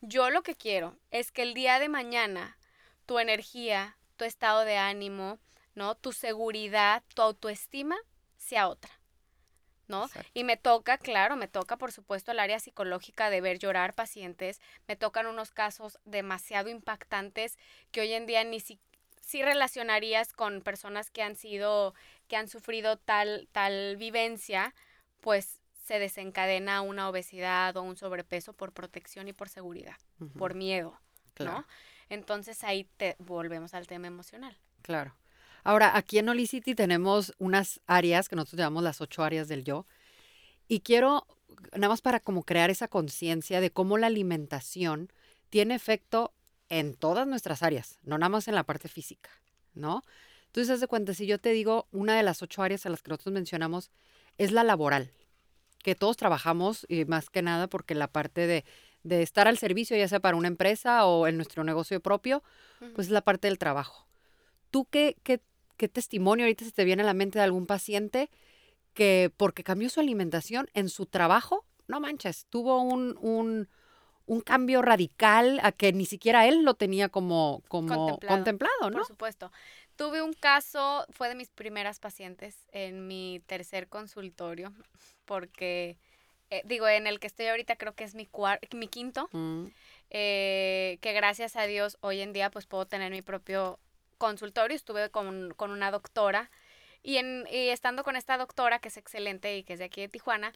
[0.00, 2.56] Yo lo que quiero es que el día de mañana
[3.06, 5.38] tu energía, tu estado de ánimo,
[5.74, 5.94] ¿no?
[5.94, 7.96] Tu seguridad, tu autoestima
[8.36, 8.90] sea otra.
[9.86, 10.04] ¿no?
[10.04, 10.30] Exacto.
[10.34, 14.60] Y me toca, claro, me toca por supuesto el área psicológica de ver llorar pacientes,
[14.86, 17.56] me tocan unos casos demasiado impactantes
[17.90, 18.78] que hoy en día ni si,
[19.22, 21.94] si relacionarías con personas que han sido,
[22.26, 24.74] que han sufrido tal, tal vivencia,
[25.22, 29.96] pues se desencadena una obesidad o un sobrepeso por protección y por seguridad,
[30.36, 31.00] por miedo,
[31.32, 31.66] claro, ¿no?
[32.08, 34.56] Entonces ahí te volvemos al tema emocional.
[34.82, 35.14] Claro.
[35.64, 39.86] Ahora, aquí en Olicity tenemos unas áreas que nosotros llamamos las ocho áreas del yo.
[40.66, 41.26] Y quiero,
[41.72, 45.12] nada más para como crear esa conciencia de cómo la alimentación
[45.50, 46.32] tiene efecto
[46.68, 49.30] en todas nuestras áreas, no nada más en la parte física,
[49.74, 50.02] ¿no?
[50.46, 53.02] Entonces, haz de cuenta, si yo te digo, una de las ocho áreas a las
[53.02, 53.90] que nosotros mencionamos
[54.36, 55.12] es la laboral,
[55.82, 58.64] que todos trabajamos, y más que nada porque la parte de,
[59.02, 62.42] de estar al servicio, ya sea para una empresa o en nuestro negocio propio,
[62.94, 64.06] pues es la parte del trabajo.
[64.70, 65.40] ¿Tú qué, qué,
[65.76, 68.30] qué testimonio ahorita se te viene a la mente de algún paciente
[68.94, 73.68] que porque cambió su alimentación en su trabajo, no manches, tuvo un, un,
[74.26, 78.98] un cambio radical a que ni siquiera él lo tenía como, como contemplado, ¿no?
[78.98, 79.50] Por supuesto.
[79.96, 84.72] Tuve un caso, fue de mis primeras pacientes en mi tercer consultorio,
[85.24, 85.96] porque,
[86.50, 88.28] eh, digo, en el que estoy ahorita creo que es mi,
[88.72, 89.66] mi quinto, mm.
[90.10, 93.78] eh, que gracias a Dios hoy en día pues puedo tener mi propio
[94.18, 94.76] consultorio.
[94.76, 96.50] Estuve con, con una doctora
[97.02, 100.00] y, en, y estando con esta doctora, que es excelente y que es de aquí
[100.00, 100.52] de Tijuana,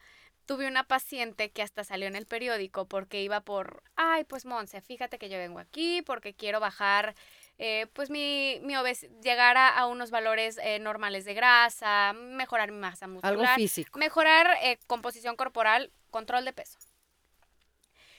[0.46, 4.80] tuve una paciente que hasta salió en el periódico porque iba por, ay, pues Monse,
[4.80, 7.14] fíjate que yo vengo aquí porque quiero bajar,
[7.58, 12.78] eh, pues mi, mi obesidad, llegar a, unos valores eh, normales de grasa, mejorar mi
[12.78, 13.32] masa muscular.
[13.32, 13.98] Algo físico.
[13.98, 16.78] Mejorar eh, composición corporal, control de peso.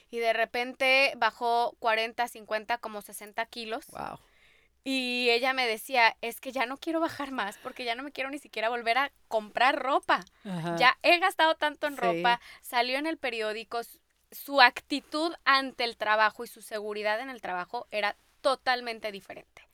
[0.09, 3.87] Y de repente bajó 40, 50, como 60 kilos.
[3.87, 4.19] Wow.
[4.83, 8.11] Y ella me decía, es que ya no quiero bajar más porque ya no me
[8.11, 10.25] quiero ni siquiera volver a comprar ropa.
[10.77, 13.79] Ya he gastado tanto en ropa, salió en el periódico,
[14.31, 19.67] su actitud ante el trabajo y su seguridad en el trabajo era totalmente diferente.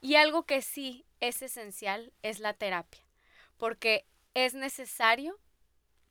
[0.00, 3.02] Y algo que sí es esencial es la terapia,
[3.56, 5.38] porque es necesario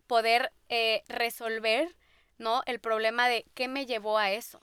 [0.07, 1.93] poder eh, resolver
[2.37, 2.63] ¿no?
[2.65, 4.61] el problema de qué me llevó a eso,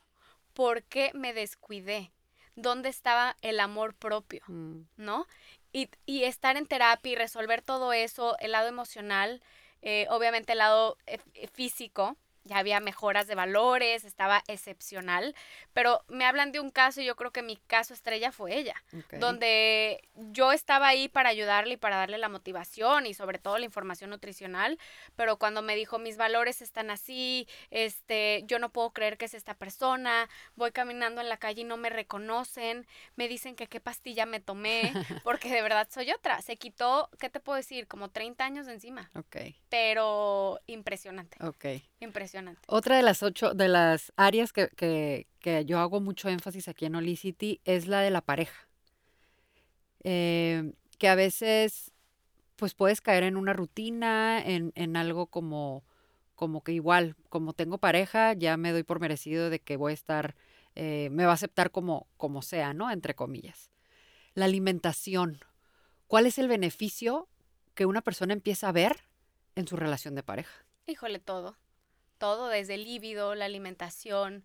[0.55, 2.13] por qué me descuidé,
[2.57, 4.83] dónde estaba el amor propio, mm.
[4.97, 5.27] ¿no?
[5.73, 9.41] Y, y, estar en terapia y resolver todo eso, el lado emocional,
[9.83, 11.19] eh, obviamente el lado eh,
[11.53, 12.17] físico,
[12.51, 15.37] ya había mejoras de valores, estaba excepcional,
[15.73, 18.75] pero me hablan de un caso y yo creo que mi caso estrella fue ella,
[19.21, 23.67] donde yo estaba ahí para ayudarle y para darle la motivación y sobre todo la
[23.67, 24.81] información nutricional,
[25.15, 29.35] pero cuando me dijo mis valores están así, este, yo no puedo creer que es
[29.35, 32.85] esta persona, voy caminando en la calle y no me reconocen,
[33.15, 37.31] me dicen que qué pastilla me tomé, porque de verdad soy otra, se quitó, ¿qué
[37.31, 37.87] te puedo decir?
[37.87, 39.09] Como 30 años de encima.
[39.15, 39.37] Ok.
[39.69, 41.37] Pero impresionante.
[41.47, 41.81] Ok.
[42.01, 42.40] Impresionante.
[42.67, 45.27] Otra de las ocho, de las áreas que,
[45.67, 48.69] yo hago mucho énfasis aquí en Olicity es la de la pareja.
[50.03, 51.93] Eh, que a veces,
[52.57, 55.85] pues puedes caer en una rutina, en, algo como,
[56.35, 59.95] como que igual, como tengo pareja, ya me doy por merecido de que voy a
[59.95, 60.37] estar,
[60.75, 62.91] eh, me va a aceptar como, como sea, ¿no?
[62.91, 63.71] Entre comillas.
[64.35, 65.41] La alimentación.
[66.07, 67.29] ¿Cuál es el beneficio
[67.75, 69.05] que una persona empieza a ver
[69.55, 70.65] en su relación de pareja?
[70.87, 71.57] Híjole, todo
[72.21, 74.45] todo, desde el líbido, la alimentación,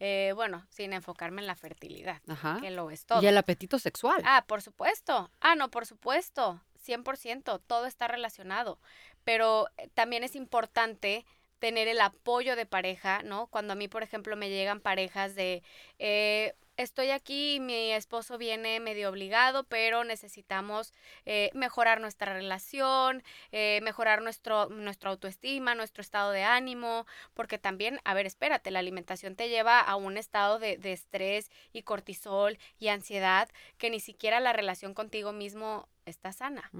[0.00, 2.22] eh, bueno, sin enfocarme en la fertilidad,
[2.62, 3.22] que lo es todo.
[3.22, 4.22] Y el apetito sexual.
[4.24, 5.30] Ah, por supuesto.
[5.40, 6.62] Ah, no, por supuesto.
[6.86, 8.78] 100%, todo está relacionado.
[9.24, 11.26] Pero eh, también es importante
[11.58, 13.48] tener el apoyo de pareja, ¿no?
[13.48, 15.62] Cuando a mí, por ejemplo, me llegan parejas de,
[15.98, 20.92] eh, estoy aquí, mi esposo viene medio obligado, pero necesitamos
[21.24, 28.00] eh, mejorar nuestra relación, eh, mejorar nuestro, nuestra autoestima, nuestro estado de ánimo, porque también,
[28.04, 32.58] a ver, espérate, la alimentación te lleva a un estado de, de estrés y cortisol
[32.78, 36.70] y ansiedad que ni siquiera la relación contigo mismo está sana.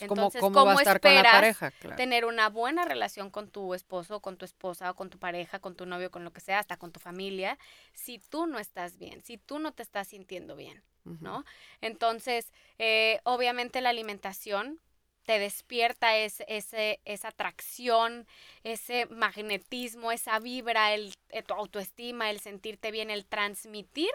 [0.00, 1.72] Entonces, ¿cómo, va a estar con la pareja?
[1.96, 5.74] tener una buena relación con tu esposo, con tu esposa, o con tu pareja, con
[5.74, 7.58] tu novio, con lo que sea, hasta con tu familia,
[7.92, 11.44] si tú no estás bien, si tú no te estás sintiendo bien, ¿no?
[11.80, 14.80] Entonces, eh, obviamente la alimentación
[15.24, 18.26] te despierta ese, ese, esa atracción,
[18.62, 24.10] ese magnetismo, esa vibra, el, eh, tu autoestima, el sentirte bien, el transmitir.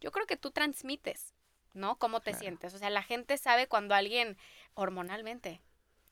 [0.00, 1.33] Yo creo que tú transmites,
[1.74, 1.96] ¿no?
[1.96, 2.74] ¿Cómo te sientes?
[2.74, 4.36] O sea, la gente sabe cuando alguien,
[4.74, 5.60] hormonalmente,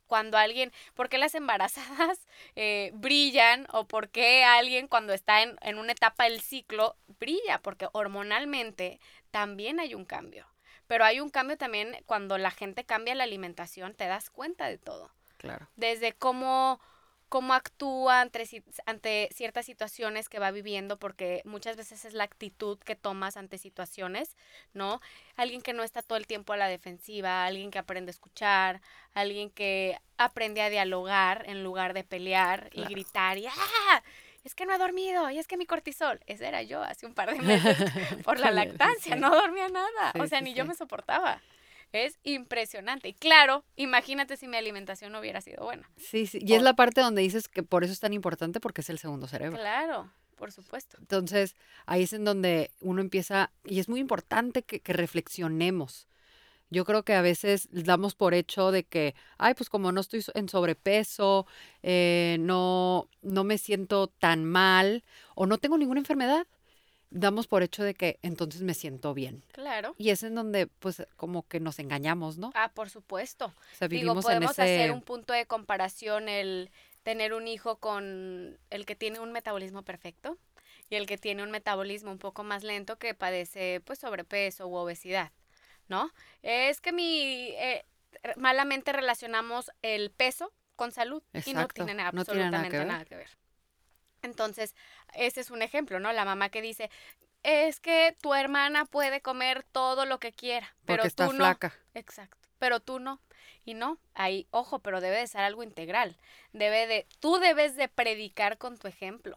[0.06, 5.56] cuando alguien, ¿por qué las embarazadas eh, brillan o por qué alguien cuando está en,
[5.62, 7.58] en una etapa del ciclo brilla?
[7.62, 10.46] Porque hormonalmente también hay un cambio.
[10.86, 14.76] Pero hay un cambio también cuando la gente cambia la alimentación, te das cuenta de
[14.76, 15.10] todo.
[15.38, 15.68] Claro.
[15.76, 16.80] Desde cómo
[17.32, 18.46] cómo actúa ante,
[18.84, 23.56] ante, ciertas situaciones que va viviendo, porque muchas veces es la actitud que tomas ante
[23.56, 24.36] situaciones,
[24.74, 25.00] ¿no?
[25.36, 28.82] Alguien que no está todo el tiempo a la defensiva, alguien que aprende a escuchar,
[29.14, 34.02] alguien que aprende a dialogar en lugar de pelear y gritar y ¡ah!
[34.44, 37.14] Es que no he dormido y es que mi cortisol, ese era yo hace un
[37.14, 37.78] par de meses
[38.24, 41.40] por la lactancia, no dormía nada, o sea, ni yo me soportaba.
[41.92, 43.08] Es impresionante.
[43.08, 45.88] Y claro, imagínate si mi alimentación no hubiera sido buena.
[45.96, 46.38] Sí, sí.
[46.40, 48.98] Y es la parte donde dices que por eso es tan importante porque es el
[48.98, 49.58] segundo cerebro.
[49.58, 50.96] Claro, por supuesto.
[50.98, 56.08] Entonces, ahí es en donde uno empieza, y es muy importante que, reflexionemos.
[56.70, 60.24] Yo creo que a veces damos por hecho de que, ay, pues como no estoy
[60.34, 61.46] en sobrepeso,
[61.82, 66.46] eh, no, no me siento tan mal o no tengo ninguna enfermedad.
[67.12, 69.44] Damos por hecho de que entonces me siento bien.
[69.52, 69.94] Claro.
[69.98, 72.50] Y es en donde, pues, como que nos engañamos, ¿no?
[72.54, 73.46] Ah, por supuesto.
[73.46, 74.90] O sea, Digo, podemos hacer ese...
[74.90, 76.70] un punto de comparación el
[77.02, 80.38] tener un hijo con el que tiene un metabolismo perfecto
[80.88, 84.74] y el que tiene un metabolismo un poco más lento que padece pues sobrepeso u
[84.74, 85.32] obesidad,
[85.88, 86.12] ¿no?
[86.42, 87.84] Es que mi eh,
[88.36, 93.04] malamente relacionamos el peso con salud y no tienen no tiene nada absolutamente que nada
[93.04, 93.41] que ver.
[94.22, 94.74] Entonces,
[95.14, 96.12] ese es un ejemplo, ¿no?
[96.12, 96.90] La mamá que dice,
[97.42, 101.38] es que tu hermana puede comer todo lo que quiera, pero Porque está tú no.
[101.38, 101.74] flaca.
[101.94, 102.48] Exacto.
[102.58, 103.20] Pero tú no.
[103.64, 106.16] Y no, ahí, ojo, pero debe de ser algo integral.
[106.52, 109.36] Debe de, tú debes de predicar con tu ejemplo.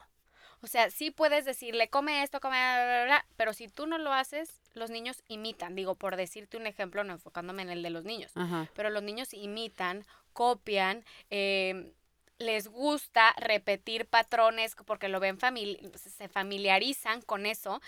[0.61, 3.85] O sea, sí puedes decirle, come esto, come, bla, bla, bla, bla", pero si tú
[3.85, 5.75] no lo haces, los niños imitan.
[5.75, 8.69] Digo, por decirte un ejemplo, no enfocándome en el de los niños, Ajá.
[8.73, 11.93] pero los niños imitan, copian, eh,
[12.37, 17.81] les gusta repetir patrones porque lo ven famili se familiarizan con eso.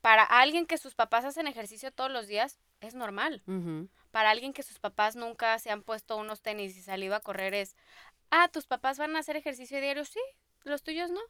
[0.00, 3.42] Para alguien que sus papás hacen ejercicio todos los días, es normal
[4.12, 7.54] para alguien que sus papás nunca se han puesto unos tenis y salido a correr
[7.54, 7.74] es,
[8.30, 10.20] ah, tus papás van a hacer ejercicio diario, sí,
[10.62, 11.20] los tuyos no,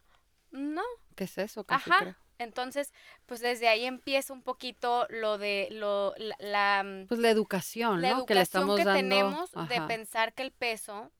[0.50, 0.82] no,
[1.14, 1.64] ¿Qué es eso?
[1.64, 1.98] ¿Qué ajá.
[1.98, 2.16] creo?
[2.38, 2.92] Entonces,
[3.26, 8.02] pues desde ahí empieza un poquito lo de lo la, la, mm, Pues la educación,
[8.02, 8.26] la ¿no?
[8.26, 8.98] Que le educación estamos que dando.
[8.98, 11.12] tenemos de pensar que el peso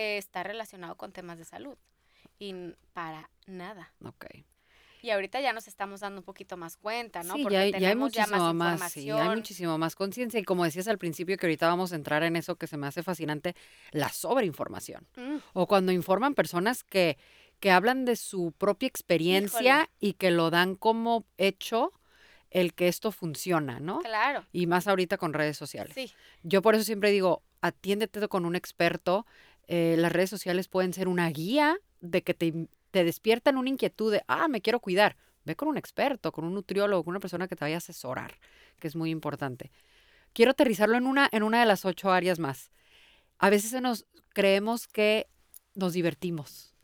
[0.00, 1.76] eh, está relacionado con temas de salud
[2.38, 2.54] y
[2.92, 3.92] para nada.
[4.04, 4.26] Ok.
[5.02, 7.34] Y ahorita ya nos estamos dando un poquito más cuenta, ¿no?
[7.34, 10.38] Sí, Porque ya hay, ya hay ya muchísimo más más, sí, hay muchísimo más conciencia.
[10.38, 12.86] Y como decías al principio, que ahorita vamos a entrar en eso que se me
[12.86, 13.54] hace fascinante,
[13.92, 15.06] la sobreinformación.
[15.16, 17.16] Mm, O cuando informan personas que,
[17.60, 21.92] que hablan de su propia experiencia y que lo dan como hecho
[22.50, 24.00] el que esto funciona, ¿no?
[24.00, 25.94] claro, Y más ahorita con redes sociales.
[25.94, 26.12] sí.
[26.42, 29.24] Yo por eso siempre digo, atiéndete con un experto.
[29.72, 34.10] Eh, las redes sociales pueden ser una guía de que te, te despiertan una inquietud
[34.10, 35.16] de, ah, me quiero cuidar.
[35.44, 38.34] Ve con un experto, con un nutriólogo, con una persona que te vaya a asesorar,
[38.80, 39.70] que es muy importante.
[40.32, 42.72] Quiero aterrizarlo en una, en una de las ocho áreas más.
[43.38, 45.28] A veces nos creemos que
[45.76, 46.74] nos divertimos.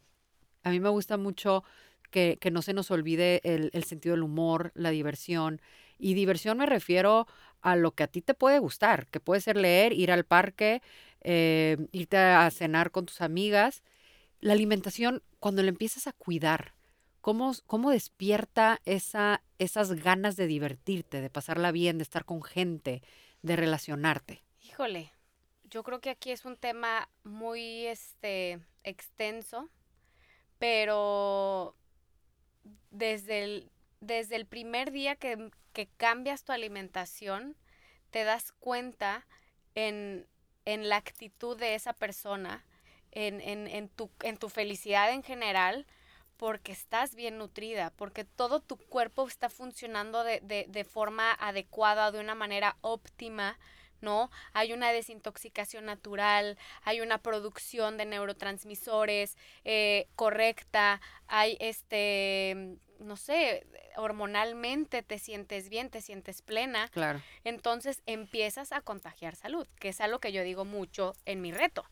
[0.62, 1.64] A mí me gusta mucho
[2.12, 5.61] que, que no se nos olvide el, el sentido del humor, la diversión.
[5.99, 7.27] Y diversión me refiero
[7.61, 10.83] a lo que a ti te puede gustar, que puede ser leer, ir al parque,
[11.21, 13.83] eh, irte a cenar con tus amigas.
[14.41, 16.75] La alimentación, cuando la empiezas a cuidar,
[17.21, 23.03] ¿cómo, cómo despierta esa, esas ganas de divertirte, de pasarla bien, de estar con gente,
[23.43, 24.45] de relacionarte?
[24.63, 25.13] Híjole,
[25.65, 29.69] yo creo que aquí es un tema muy este extenso,
[30.59, 31.75] pero
[32.91, 33.71] desde el,
[34.01, 37.55] desde el primer día que, que cambias tu alimentación,
[38.11, 39.27] te das cuenta
[39.74, 40.27] en,
[40.64, 42.64] en la actitud de esa persona,
[43.12, 45.85] en, en, en tu, en tu felicidad en general,
[46.39, 52.11] porque estás bien nutrida, porque todo tu cuerpo está funcionando de, de, de forma adecuada,
[52.11, 53.59] de una manera óptima,
[54.01, 54.31] ¿no?
[54.53, 63.67] Hay una desintoxicación natural, hay una producción de neurotransmisores eh, correcta, hay este, no sé,
[63.97, 67.21] hormonalmente te sientes bien, te sientes plena, Claro.
[67.45, 71.85] entonces empiezas a contagiar salud, que es algo que yo digo mucho en mi reto.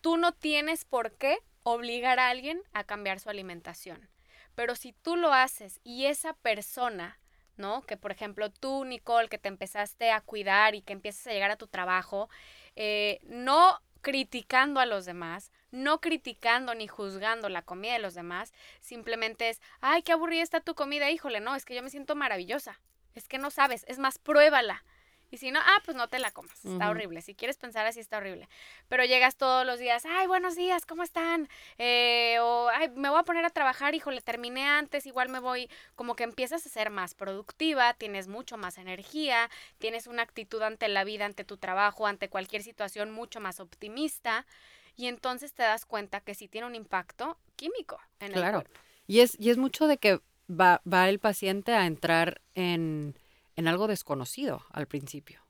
[0.00, 4.08] Tú no tienes por qué obligar a alguien a cambiar su alimentación,
[4.54, 7.18] pero si tú lo haces y esa persona
[7.56, 7.82] ¿no?
[7.82, 11.50] Que por ejemplo tú, Nicole, que te empezaste a cuidar y que empiezas a llegar
[11.50, 12.28] a tu trabajo,
[12.74, 18.52] eh, no criticando a los demás, no criticando ni juzgando la comida de los demás,
[18.80, 22.14] simplemente es, ay, qué aburrida está tu comida, híjole, no, es que yo me siento
[22.14, 22.80] maravillosa,
[23.14, 24.84] es que no sabes, es más, pruébala.
[25.30, 26.64] Y si no, ah, pues no te la comas.
[26.64, 27.20] Está horrible.
[27.20, 28.48] Si quieres pensar así, está horrible.
[28.88, 31.48] Pero llegas todos los días, ay, buenos días, ¿cómo están?
[31.78, 35.68] Eh, o, ay, me voy a poner a trabajar, híjole, terminé antes, igual me voy.
[35.96, 40.86] Como que empiezas a ser más productiva, tienes mucho más energía, tienes una actitud ante
[40.88, 44.46] la vida, ante tu trabajo, ante cualquier situación mucho más optimista.
[44.94, 48.60] Y entonces te das cuenta que sí tiene un impacto químico en el Claro.
[48.60, 48.80] cuerpo.
[49.08, 53.16] Y es, y es mucho de que va, va el paciente a entrar en,
[53.56, 55.40] en algo desconocido al principio.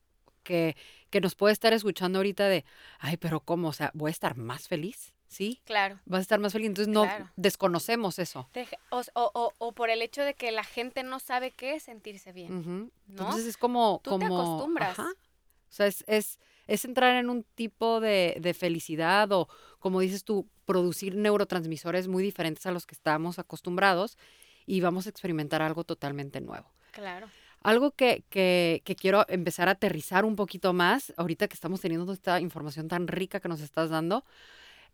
[0.42, 0.76] Que,
[1.10, 2.64] que nos puede estar escuchando ahorita de,
[3.00, 3.68] ay, pero ¿cómo?
[3.68, 5.12] O sea, ¿voy a estar más feliz?
[5.26, 5.60] ¿Sí?
[5.64, 5.98] Claro.
[6.04, 6.68] Vas a estar más feliz.
[6.68, 7.30] Entonces no Claro.
[7.34, 8.48] desconocemos eso.
[8.90, 12.32] O, o- o- por el hecho de que la gente no sabe qué es sentirse
[12.32, 12.62] bien.
[12.64, 12.90] ¿no?
[13.08, 14.00] Entonces es como...
[14.04, 14.96] Tú te como acostumbras.
[14.98, 15.08] ajá.
[15.10, 16.38] O sea, es, es,
[16.68, 19.48] es entrar en un tipo de, de felicidad o,
[19.80, 24.16] como dices tú, producir neurotransmisores muy diferentes a los que estamos acostumbrados
[24.64, 26.70] y vamos a experimentar algo totalmente nuevo.
[26.92, 27.28] Claro.
[27.66, 32.04] Algo que, que, que quiero empezar a aterrizar un poquito más, ahorita que estamos teniendo
[32.04, 34.24] toda esta información tan rica que nos estás dando,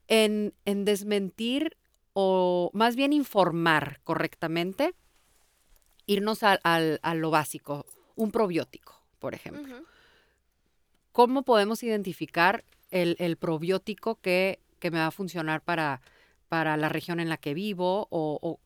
[0.08, 1.76] en, en desmentir
[2.14, 4.94] o más bien informar correctamente
[6.06, 7.84] irnos a, a lo básico,
[8.16, 9.84] un probiótico, por ejemplo.
[11.12, 16.00] ¿Cómo podemos identificar el, el probiótico que, que, me va a funcionar para,
[16.48, 18.08] para la región en la que vivo?
[18.08, 18.60] O, o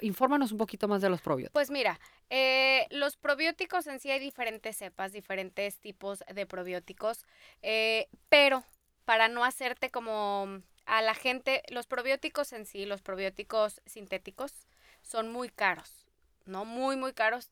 [0.00, 1.52] infórmanos un poquito más de los probióticos.
[1.52, 7.24] Pues mira, eh, los probióticos en sí hay diferentes cepas, diferentes tipos de probióticos,
[7.62, 8.64] eh, pero
[9.04, 14.66] para no hacerte como a la gente, los probióticos en sí, los probióticos sintéticos,
[15.02, 16.06] son muy caros,
[16.46, 16.64] ¿no?
[16.64, 17.50] Muy, muy caros.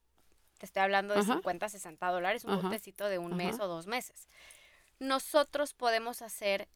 [0.58, 4.28] Te estoy hablando de 50, 60 dólares, un botecito de un mes o dos meses.
[4.98, 6.68] Nosotros podemos hacer,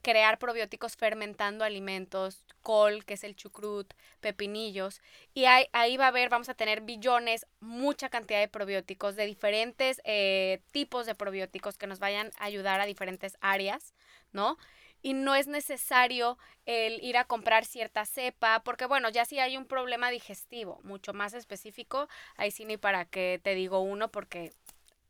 [0.00, 5.00] crear probióticos fermentando alimentos, col, que es el chucrut, pepinillos,
[5.34, 9.26] y ahí, ahí va a haber, vamos a tener billones, mucha cantidad de probióticos, de
[9.26, 13.94] diferentes eh, tipos de probióticos que nos vayan a ayudar a diferentes áreas,
[14.32, 14.56] ¿no?
[15.02, 19.56] y no es necesario el ir a comprar cierta cepa, porque bueno, ya si hay
[19.56, 24.52] un problema digestivo mucho más específico, ahí sí ni para qué te digo uno, porque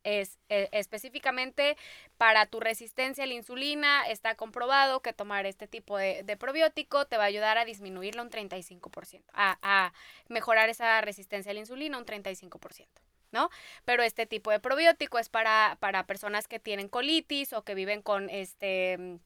[0.05, 1.76] es e, específicamente
[2.16, 7.16] para tu resistencia a la insulina, está comprobado que tomar este tipo de, probiótico te
[7.16, 9.92] va a ayudar a disminuirla un 35%, a, a
[10.28, 12.86] mejorar esa resistencia a la insulina un 35%.
[13.32, 13.48] ¿no?
[13.84, 18.03] Pero este tipo de probiótico es para, para personas que tienen colitis o que viven
[18.03, 19.18] con este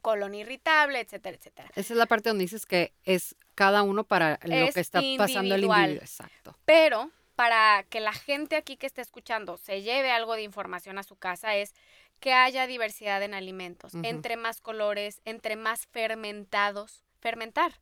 [0.00, 1.70] colon irritable, etcétera, etcétera.
[1.74, 5.54] Esa es la parte donde dices que es cada uno para lo que está pasando
[5.54, 6.02] el individuo.
[6.02, 6.58] Exacto.
[6.64, 11.02] Pero para que la gente aquí que esté escuchando se lleve algo de información a
[11.02, 11.74] su casa es
[12.20, 17.04] que haya diversidad en alimentos, entre más colores, entre más fermentados.
[17.20, 17.72] Fermentar.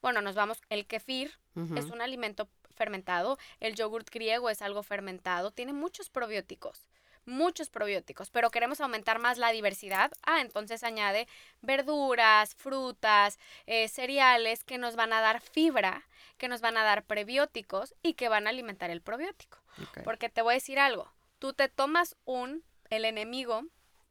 [0.00, 1.38] Bueno, nos vamos, el kefir
[1.76, 6.86] es un alimento fermentado, el yogurt griego es algo fermentado, tiene muchos probióticos
[7.30, 11.26] muchos probióticos, pero queremos aumentar más la diversidad, ah, entonces añade
[11.62, 16.06] verduras, frutas, eh, cereales que nos van a dar fibra,
[16.36, 19.58] que nos van a dar prebióticos y que van a alimentar el probiótico.
[20.04, 23.62] Porque te voy a decir algo, tú te tomas un, el enemigo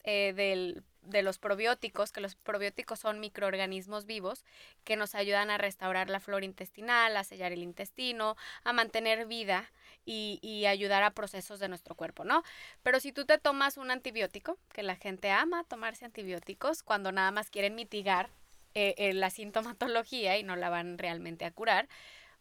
[0.04, 4.46] eh, del de los probióticos, que los probióticos son microorganismos vivos
[4.84, 9.72] que nos ayudan a restaurar la flora intestinal, a sellar el intestino, a mantener vida
[10.10, 12.42] y, y, ayudar a procesos de nuestro cuerpo, ¿no?
[12.82, 17.30] Pero si tú te tomas un antibiótico, que la gente ama tomarse antibióticos cuando nada
[17.30, 18.32] más quieren mitigar
[18.74, 21.88] eh, eh, la sintomatología y no la van realmente a curar,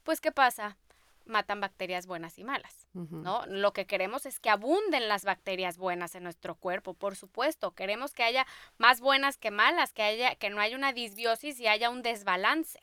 [0.03, 0.79] pues ¿qué pasa?
[1.27, 3.45] matan bacterias buenas y malas, ¿no?
[3.49, 7.73] Lo que queremos es que abunden las bacterias buenas en nuestro cuerpo, por supuesto.
[7.73, 8.47] Queremos que haya
[8.79, 12.81] más buenas que malas, que haya que no haya una disbiosis y haya un desbalance.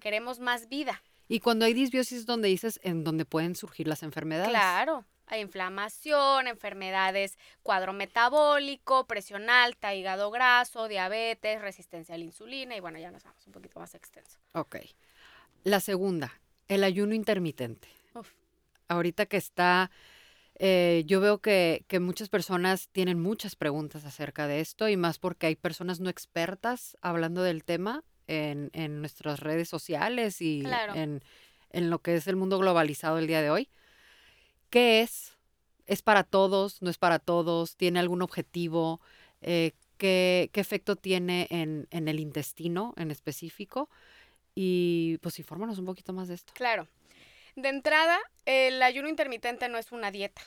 [0.00, 1.02] Queremos más vida.
[1.28, 4.50] Y cuando hay disbiosis, donde dices en donde pueden surgir las enfermedades.
[4.50, 12.76] Claro, hay inflamación, enfermedades, cuadro metabólico, presión alta, hígado graso, diabetes, resistencia a la insulina
[12.76, 14.38] y bueno, ya nos vamos un poquito más extenso.
[14.52, 14.76] Ok.
[15.64, 17.88] La segunda, el ayuno intermitente.
[18.86, 19.90] Ahorita que está,
[20.56, 25.46] eh, yo veo que, muchas personas tienen muchas preguntas acerca de esto y más porque
[25.46, 30.64] hay personas no expertas hablando del tema en, nuestras redes sociales y
[30.94, 31.20] en,
[31.72, 33.68] lo que es el mundo globalizado el día de hoy.
[34.70, 35.36] ¿Qué es?
[35.86, 36.82] ¿Es para todos?
[36.82, 37.76] ¿No es para todos?
[37.76, 39.00] ¿Tiene algún objetivo?
[39.42, 43.90] Eh, ¿qué, efecto tiene en, en el intestino en específico?
[44.54, 46.52] Y pues infórmanos un poquito más de esto.
[46.54, 46.88] Claro.
[47.56, 50.42] De entrada, el ayuno intermitente no es una dieta.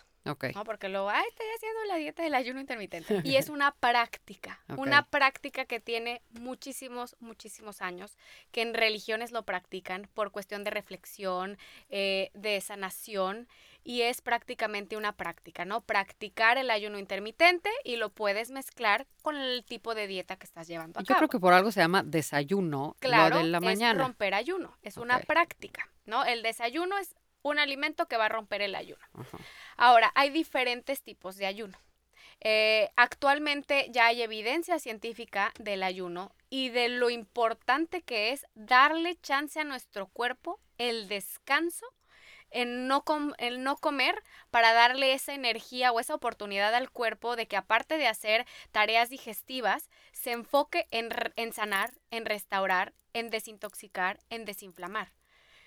[0.53, 0.63] ¿No?
[0.63, 3.21] Porque luego, ay, estoy haciendo la dieta del ayuno intermitente.
[3.27, 8.17] Y es una práctica, una práctica que tiene muchísimos, muchísimos años,
[8.51, 11.57] que en religiones lo practican por cuestión de reflexión,
[11.89, 13.47] eh, de sanación
[13.87, 15.79] y es prácticamente una práctica, ¿no?
[15.79, 20.67] Practicar el ayuno intermitente y lo puedes mezclar con el tipo de dieta que estás
[20.67, 24.01] llevando a Yo creo que por algo se llama desayuno claro, de la mañana.
[24.01, 26.25] Es romper ayuno, es una práctica, ¿no?
[26.25, 29.05] El desayuno es un alimento que va a romper el ayuno.
[29.77, 31.77] Ahora, hay diferentes tipos de ayuno.
[32.41, 39.15] Eh, actualmente ya hay evidencia científica del ayuno y de lo importante que es darle
[39.21, 41.87] chance a nuestro cuerpo el descanso
[42.51, 43.03] en no,
[43.39, 47.97] el no comer para darle esa energía o esa oportunidad al cuerpo de que aparte
[47.97, 55.11] de hacer tareas digestivas, se enfoque en, en sanar, en restaurar, en desintoxicar, en desinflamar.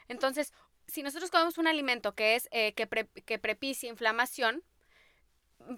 [0.09, 0.53] Entonces,
[0.91, 2.87] si nosotros comemos un alimento que es eh, que,
[3.25, 4.63] que prepicia inflamación,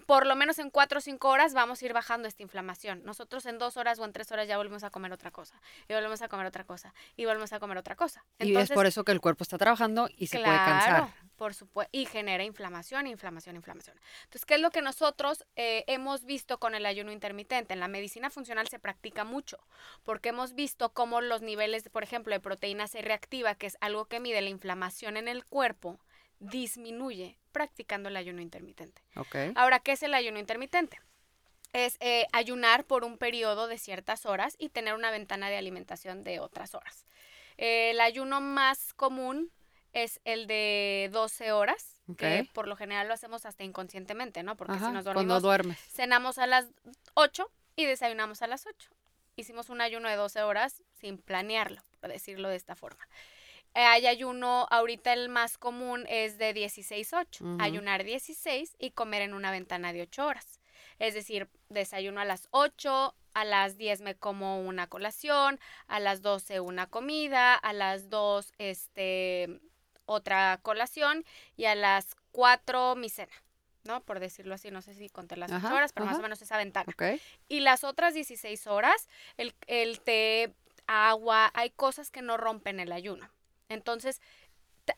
[0.05, 3.03] por lo menos en cuatro o cinco horas vamos a ir bajando esta inflamación.
[3.03, 5.93] Nosotros en dos horas o en tres horas ya volvemos a comer otra cosa, y
[5.93, 8.25] volvemos a comer otra cosa, y volvemos a comer otra cosa.
[8.39, 11.09] y es por eso que el cuerpo está trabajando y se puede cansar.
[11.43, 13.99] Por supuesto, y genera inflamación, inflamación, inflamación.
[14.23, 17.73] Entonces, ¿qué es lo que nosotros eh, hemos visto con el ayuno intermitente?
[17.73, 19.57] En la medicina funcional se practica mucho,
[20.03, 24.05] porque hemos visto cómo los niveles, por ejemplo, de proteína C reactiva, que es algo
[24.05, 25.99] que mide la inflamación en el cuerpo,
[26.39, 29.01] disminuye practicando el ayuno intermitente.
[29.17, 29.35] Ok.
[29.55, 31.01] Ahora, ¿qué es el ayuno intermitente?
[31.73, 36.23] Es eh, ayunar por un periodo de ciertas horas y tener una ventana de alimentación
[36.23, 37.05] de otras horas.
[37.57, 39.51] el ayuno más común
[39.93, 42.49] es el de 12 horas, que Ok.
[42.53, 44.57] por lo general lo hacemos hasta inconscientemente, ¿no?
[44.57, 45.79] Porque Ajá, si nos cuando dormimos, duermes.
[45.91, 46.67] cenamos a las
[47.13, 48.89] 8 y desayunamos a las 8.
[49.35, 53.07] Hicimos un ayuno de 12 horas sin planearlo, por decirlo de esta forma.
[53.75, 57.41] Eh, Hay ayuno, ahorita el más común es de 16-8.
[57.41, 57.57] Ujú.
[57.59, 60.59] Ayunar 16 y comer en una ventana de 8 horas.
[60.99, 66.21] Es decir, desayuno a las 8, a las 10 me como una colación, a las
[66.21, 69.59] 12 una comida, a las 2 este,
[70.05, 71.25] otra colación
[71.55, 73.33] y a las 4 mi cena,
[73.83, 74.01] ¿no?
[74.01, 76.41] Por decirlo así, no sé si conté las 8 Ajá, horas, pero más o menos
[76.41, 76.93] esa ventana.
[77.47, 80.53] Y las otras 16 horas, el, el té,
[80.87, 83.29] agua, hay cosas que no rompen el ayuno.
[83.69, 84.21] Entonces,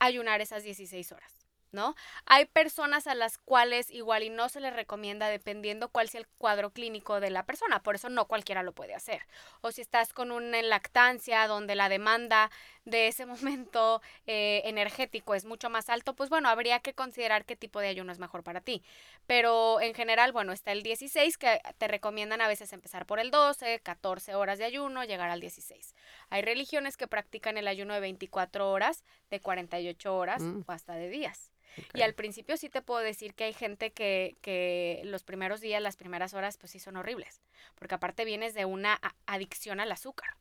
[0.00, 1.32] ayunar esas 16 horas,
[1.72, 1.94] ¿no?
[2.26, 6.26] Hay personas a las cuales igual y no se les recomienda dependiendo cuál sea el
[6.38, 9.22] cuadro clínico de la persona, por eso no cualquiera lo puede hacer.
[9.60, 12.50] O si estás con una lactancia donde la demanda
[12.86, 13.26] de ese
[13.60, 17.88] momento eh, energético es mucho más alto, pues bueno, habría que considerar qué tipo de
[17.88, 18.82] ayuno es mejor para ti.
[19.26, 23.30] Pero en general, bueno, está el 16 que te recomiendan a veces empezar por el
[23.30, 25.94] 12, 14 horas de ayuno, llegar al 16.
[26.30, 30.62] Hay religiones que practican el ayuno de 24 horas, de 48 horas Mm.
[30.66, 31.50] o hasta de días.
[31.92, 35.82] Y al principio sí te puedo decir que hay gente que, que los primeros días,
[35.82, 37.42] las primeras horas, pues sí son horribles.
[37.74, 40.36] Porque aparte vienes de una adicción al azúcar.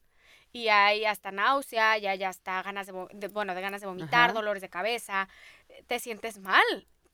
[0.55, 4.31] Y hay hasta náusea, ya hay hasta ganas de, bueno, de ganas de vomitar, Ajá.
[4.33, 5.27] dolores de cabeza,
[5.67, 6.63] eh, te sientes mal.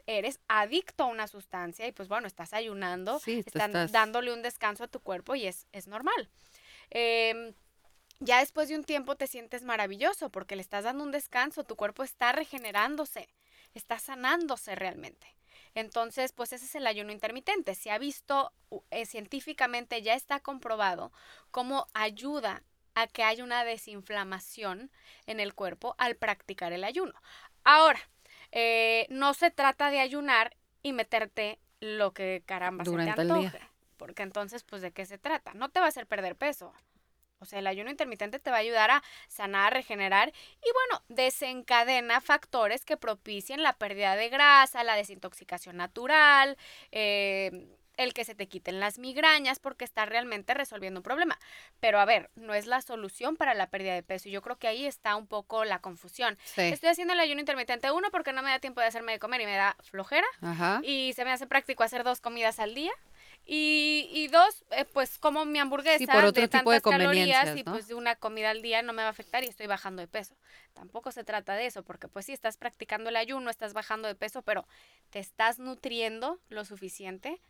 [0.05, 4.43] Eres adicto a una sustancia y pues bueno, estás ayunando, Sí, están estás- dándole un
[4.43, 6.29] descanso a tu cuerpo y es, es normal.
[6.91, 7.55] Em,
[8.19, 11.75] ya después de un tiempo te sientes maravilloso porque le estás dando un descanso, tu
[11.75, 13.27] cuerpo está regenerándose,
[13.73, 15.35] está sanándose realmente.
[15.73, 17.73] Entonces, pues ese es el ayuno intermitente.
[17.73, 18.51] Se ha visto
[18.91, 21.11] eh, científicamente, ya está comprobado
[21.49, 22.61] cómo ayuda
[22.95, 24.91] a que haya una desinflamación
[25.25, 27.13] en el cuerpo al practicar el ayuno.
[27.63, 27.99] Ahora,
[28.51, 33.27] eh, no se trata de ayunar y meterte lo que caramba Durante se te el
[33.27, 33.47] día.
[33.49, 33.67] antoje.
[33.97, 35.53] Porque entonces, pues, ¿de qué se trata?
[35.53, 36.73] No te va a hacer perder peso.
[37.39, 42.21] O sea, el ayuno intermitente te va a ayudar a sanar, regenerar y bueno, desencadena
[42.21, 46.55] factores que propicien la pérdida de grasa, la desintoxicación natural,
[46.91, 47.67] eh,
[47.97, 51.39] el que se te quiten las migrañas porque está realmente resolviendo un problema.
[51.79, 54.57] Pero a ver, no es la solución para la pérdida de peso y yo creo
[54.57, 56.37] que ahí está un poco la confusión.
[56.43, 56.61] Sí.
[56.61, 59.41] Estoy haciendo el ayuno intermitente, uno, porque no me da tiempo de hacerme de comer
[59.41, 60.81] y me da flojera Ajá.
[60.83, 62.91] y se me hace práctico hacer dos comidas al día.
[63.43, 67.57] Y, y dos, eh, pues como mi hamburguesa por otro de tipo de tantas calorías
[67.57, 67.71] y ¿no?
[67.71, 70.07] pues de una comida al día no me va a afectar y estoy bajando de
[70.07, 70.37] peso.
[70.73, 74.15] Tampoco se trata de eso, porque pues sí, estás practicando el ayuno, estás bajando de
[74.15, 74.67] peso, pero
[75.09, 77.41] ¿te estás nutriendo lo suficiente?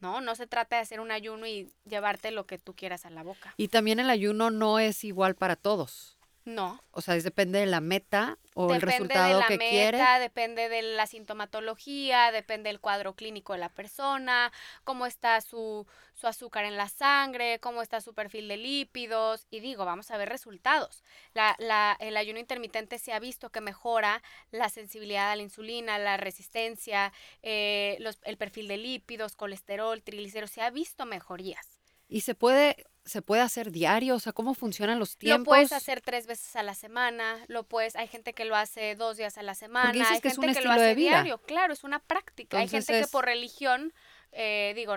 [0.00, 3.10] No, no se trata de hacer un ayuno y llevarte lo que tú quieras a
[3.10, 3.54] la boca.
[3.56, 6.15] Y también el ayuno no es igual para todos.
[6.46, 9.58] No, O sea, es depende de la meta o el depende resultado de la que
[9.58, 10.20] meta, quiere.
[10.20, 14.52] depende de la sintomatología, depende del cuadro clínico de la persona,
[14.84, 19.46] cómo está su, su azúcar en la sangre, cómo está su perfil de lípidos.
[19.50, 21.02] Y digo, vamos a ver resultados.
[21.34, 24.22] La, la, el ayuno intermitente se ha visto que mejora
[24.52, 30.52] la sensibilidad a la insulina, la resistencia, eh, los, el perfil de lípidos, colesterol, triglicéridos.
[30.52, 31.75] Se ha visto mejorías.
[32.08, 35.40] Y se puede, se puede hacer diario, o sea, cómo funcionan los tiempos.
[35.40, 38.94] Lo puedes hacer tres veces a la semana, lo puedes, hay gente que lo hace
[38.94, 40.94] dos días a la semana, dices hay que es gente un que lo de hace
[40.94, 41.10] vida.
[41.10, 42.58] diario, claro, es una práctica.
[42.58, 43.92] hay gente que por religión,
[44.32, 44.96] eh, digo,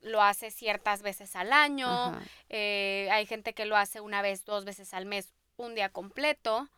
[0.00, 4.64] lo hace ciertas veces al año, eh, hay gente que lo hace una vez, dos
[4.64, 6.68] veces al mes, un día completo,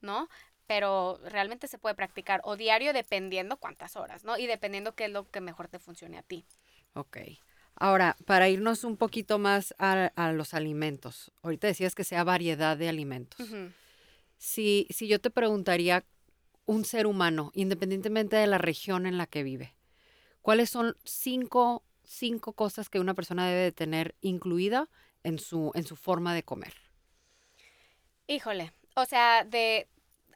[0.00, 0.28] ¿no?
[0.66, 4.38] Pero realmente se puede practicar o diario dependiendo cuántas horas, ¿no?
[4.38, 6.46] Y dependiendo qué es lo que mejor te funcione a ti.
[6.94, 7.18] Ok.
[7.76, 11.32] Ahora, para irnos un poquito más a, a los alimentos.
[11.42, 13.46] Ahorita decías que sea variedad de alimentos.
[14.38, 16.04] Si, si yo te preguntaría,
[16.66, 19.74] un ser humano, independientemente de la región en la que vive,
[20.40, 24.88] ¿cuáles son cinco, cinco cosas que una persona debe de tener incluida
[25.22, 26.74] en su, en su forma de comer?
[28.26, 29.88] Híjole, o sea, de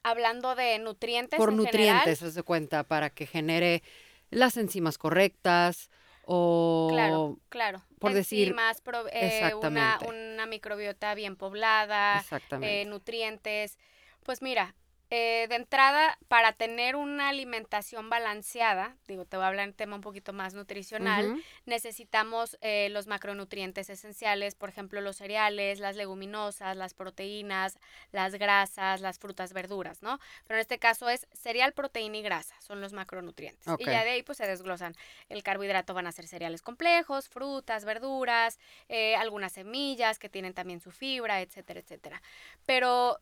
[0.02, 3.82] hablando de nutrientes Por en nutrientes, general, haz de cuenta, para que genere
[4.30, 5.90] las enzimas correctas
[6.30, 6.88] o...
[6.92, 7.82] Claro, claro.
[7.98, 8.48] por decir-
[8.82, 9.40] pro- eh,
[9.72, 12.18] una, una microbiota bien poblada,
[12.66, 13.78] eh, nutrientes.
[14.22, 14.74] Pues mira,
[15.10, 19.96] eh, de entrada, para tener una alimentación balanceada, digo, te voy a hablar en tema
[19.96, 26.76] un poquito más nutricional, necesitamos eh, los macronutrientes esenciales, por ejemplo, los cereales, las leguminosas,
[26.76, 27.78] las proteínas,
[28.12, 30.20] las grasas, las frutas, verduras, ¿no?
[30.46, 33.66] Pero en este caso es cereal, proteína y grasa, son los macronutrientes.
[33.78, 34.94] Y ya de ahí pues se desglosan.
[35.30, 38.58] El carbohidrato van a ser cereales complejos, frutas, verduras,
[38.90, 42.22] eh, algunas semillas que tienen también su fibra, etcétera, etcétera.
[42.66, 43.18] Pero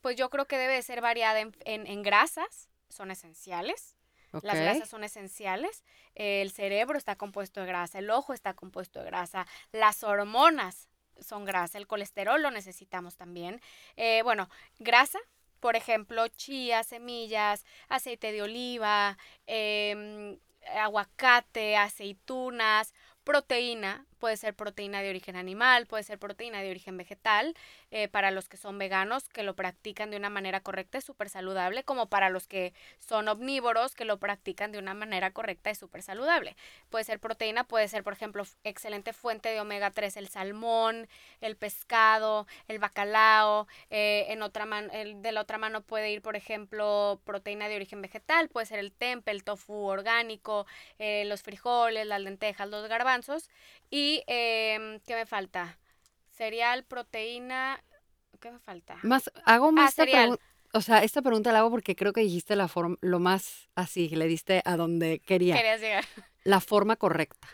[0.00, 3.94] pues yo creo que debe ser variada en, grasas, son esenciales.
[4.42, 5.84] Las grasas son esenciales.
[6.16, 10.88] El cerebro está compuesto de grasa, el ojo está compuesto de grasa, las hormonas
[11.20, 13.60] son grasa, el colesterol lo necesitamos también.
[13.96, 14.48] Eh, bueno,
[14.80, 15.20] grasa,
[15.60, 20.38] por ejemplo, chía, semillas, aceite de oliva, em,
[20.76, 22.92] aguacate, aceitunas,
[23.22, 27.54] proteína, puede ser proteína de origen animal, puede ser proteína de origen vegetal,
[27.90, 31.28] eh, para los que son veganos, que lo practican de una manera correcta, es súper
[31.28, 35.78] saludable, como para los que son omnívoros, que lo practican de una manera correcta, es
[35.78, 36.56] súper saludable.
[36.90, 41.08] Puede ser proteína, puede ser, por ejemplo, excelente fuente de omega 3, el salmón,
[41.40, 46.36] el pescado, el bacalao, eh, en otra mano, de la otra mano puede ir, por
[46.36, 50.66] ejemplo, proteína de origen vegetal, puede ser el tempe, el tofu orgánico,
[50.98, 53.50] eh, los frijoles, las lentejas, los garbanzos,
[53.90, 55.78] y, eh, ¿qué me falta?
[56.30, 57.82] Cereal, proteína,
[58.40, 58.96] ¿qué me falta?
[59.02, 60.36] Más, hago más ah,
[60.72, 64.08] O sea, esta pregunta la hago porque creo que dijiste la forma, lo más así,
[64.08, 65.56] le diste a donde quería.
[65.56, 66.04] Querías llegar.
[66.44, 67.48] La forma correcta.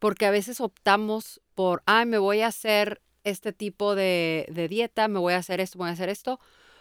[0.00, 5.06] Porque a veces optamos por, ay, me voy a hacer este tipo de, de dieta,
[5.06, 6.40] me voy a hacer esto, me voy a hacer esto,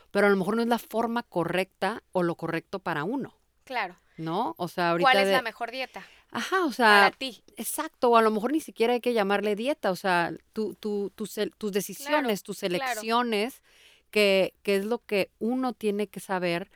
[0.10, 3.38] pero a lo mejor no es la forma correcta o lo correcto para uno.
[3.64, 3.96] Claro.
[4.18, 4.56] ¿No?
[4.58, 5.12] O sea, ahorita.
[5.12, 6.04] ¿Cuál es la mejor dieta?
[6.32, 6.88] Ajá, o sea.
[6.88, 7.44] Para ti.
[7.58, 11.12] Exacto, o a lo mejor ni siquiera hay que llamarle dieta, o sea, tu, tu,
[11.12, 13.62] tus decisiones, tus elecciones,
[14.10, 16.72] que, es lo que uno tiene que saber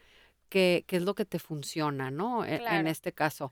[0.49, 2.45] que, es lo que te funciona, ¿no?
[2.45, 3.51] E, en, este caso.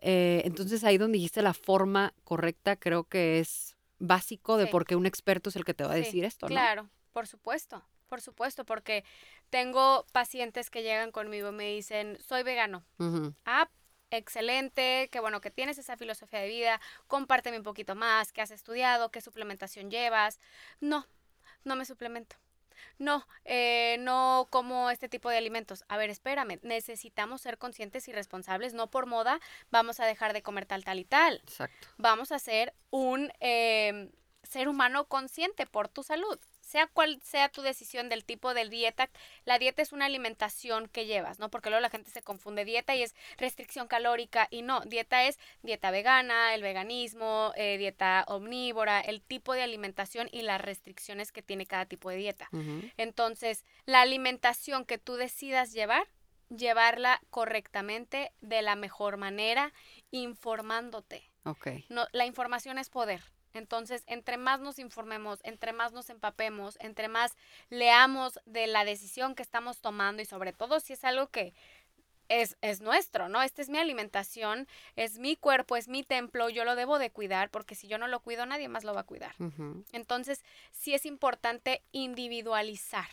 [0.00, 4.96] Eh, entonces ahí donde dijiste la forma correcta, creo que es básico de por qué
[4.96, 6.50] un experto es el que te va a decir esto, ¿no?
[6.50, 9.04] Claro, por supuesto, por supuesto, porque
[9.50, 12.84] tengo pacientes que llegan conmigo y me dicen, soy vegano.
[13.44, 13.68] Ah,
[14.16, 18.50] excelente, qué bueno que tienes esa filosofía de vida, compárteme un poquito más, qué has
[18.50, 20.40] estudiado, qué suplementación llevas.
[20.80, 21.06] No,
[21.64, 22.36] no me suplemento.
[22.98, 25.84] No, eh, no como este tipo de alimentos.
[25.88, 28.74] A ver, espérame, necesitamos ser conscientes y responsables.
[28.74, 29.40] No por moda
[29.70, 31.36] vamos a dejar de comer tal, tal y tal.
[31.44, 31.88] Exacto.
[31.96, 34.10] Vamos a ser un eh,
[34.42, 36.38] ser humano consciente por tu salud
[36.74, 39.08] sea cual sea tu decisión del tipo de dieta,
[39.44, 41.48] la dieta es una alimentación que llevas, ¿no?
[41.48, 45.38] Porque luego la gente se confunde dieta y es restricción calórica y no, dieta es
[45.62, 51.42] dieta vegana, el veganismo, eh, dieta omnívora, el tipo de alimentación y las restricciones que
[51.42, 52.48] tiene cada tipo de dieta.
[52.96, 56.08] Entonces, la alimentación que tú decidas llevar,
[56.48, 59.72] llevarla correctamente de la mejor manera,
[60.10, 61.30] informándote.
[61.88, 63.22] No, la información es poder.
[63.54, 67.36] Entonces, entre más nos informemos, entre más nos empapemos, entre más
[67.70, 71.54] leamos de la decisión que estamos tomando y sobre todo si es algo que
[72.28, 73.42] es, es, nuestro, ¿no?
[73.42, 77.50] Esta es mi alimentación, es mi cuerpo, es mi templo, yo lo debo de cuidar
[77.50, 79.34] porque si yo no lo cuido nadie más lo va a cuidar.
[79.92, 80.42] Entonces,
[80.72, 83.08] sí es importante individualizar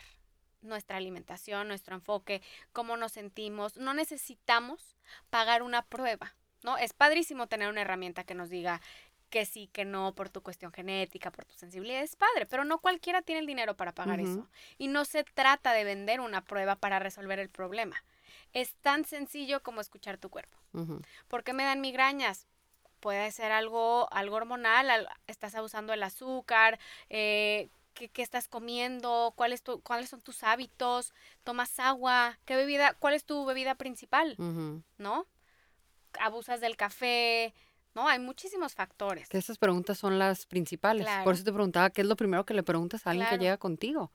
[0.62, 3.78] nuestra alimentación, nuestro enfoque, cómo nos sentimos.
[3.78, 4.96] No necesitamos
[5.30, 6.34] pagar una prueba.
[6.64, 6.78] ¿no?
[6.78, 8.82] Es padrísimo tener una herramienta que nos diga,
[9.32, 12.78] que sí, que no, por tu cuestión genética, por tu sensibilidad, es padre, pero no
[12.78, 14.48] cualquiera tiene el dinero para pagar eso.
[14.78, 18.04] Y no se trata de vender una prueba para resolver el problema.
[18.54, 20.58] Es tan sencillo como escuchar tu cuerpo.
[21.28, 22.46] ¿Por qué me dan migrañas?
[23.00, 26.78] Puede ser algo, algo hormonal, estás abusando del azúcar,
[27.10, 31.14] eh, ¿qué, estás comiendo, ¿Cuál es tu, cuáles son tus hábitos,
[31.44, 34.36] tomas agua, qué bebida, cuál es tu bebida principal,
[34.98, 35.26] ¿no?
[36.20, 37.56] Abusas del café,
[37.94, 39.28] no, hay muchísimos factores.
[39.30, 41.08] Que esas preguntas son las principales.
[41.24, 43.58] Por eso te preguntaba, ¿qué es lo primero que le preguntas a alguien que llega
[43.58, 44.12] contigo?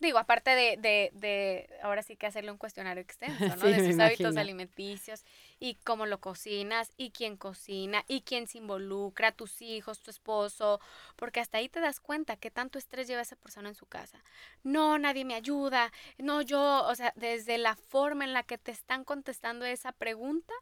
[0.00, 3.66] Digo, aparte de, de, de, ahora sí que hacerle un cuestionario extenso, ¿no?
[3.66, 5.26] de sus hábitos alimenticios
[5.58, 10.80] y cómo lo cocinas y quién cocina y quién se involucra, tus hijos, tu esposo,
[11.16, 14.24] porque hasta ahí te das cuenta qué tanto estrés lleva esa persona en su casa.
[14.62, 18.72] No, nadie me ayuda, no, yo, o sea, desde la forma en la que te
[18.72, 20.54] están contestando esa pregunta,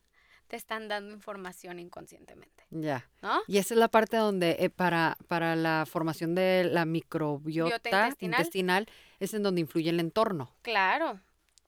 [0.48, 2.64] te están dando información inconscientemente.
[2.70, 3.08] Ya.
[3.22, 3.40] ¿No?
[3.46, 8.88] Y esa es la parte donde eh, para, para la formación de la microbiota intestinal.
[9.20, 10.52] es en donde influye el entorno.
[10.62, 11.20] Claro,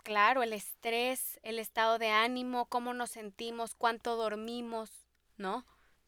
[0.02, 4.90] claro, el estrés, el estado de ánimo, cómo nos sentimos, cuánto dormimos,
[5.36, 5.64] ¿no?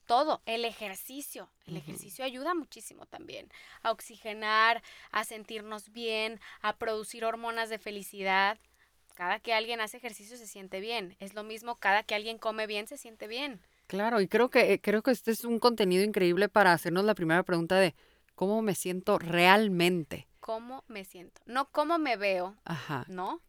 [0.06, 1.48] Todo, el ejercicio.
[1.66, 3.48] El ejercicio ayuda muchísimo también
[3.82, 8.58] a oxigenar, a sentirnos bien, a producir hormonas de felicidad,
[9.22, 11.14] cada que alguien hace ejercicio se siente bien.
[11.20, 13.60] Es lo mismo, cada que alguien come bien se siente bien.
[13.86, 17.44] Claro, y creo que, creo que este es un contenido increíble para hacernos la primera
[17.44, 17.94] pregunta de
[18.34, 20.26] cómo me siento realmente.
[20.40, 21.40] ¿Cómo me siento?
[21.46, 23.04] No cómo me veo, Ajá.
[23.06, 23.40] ¿no?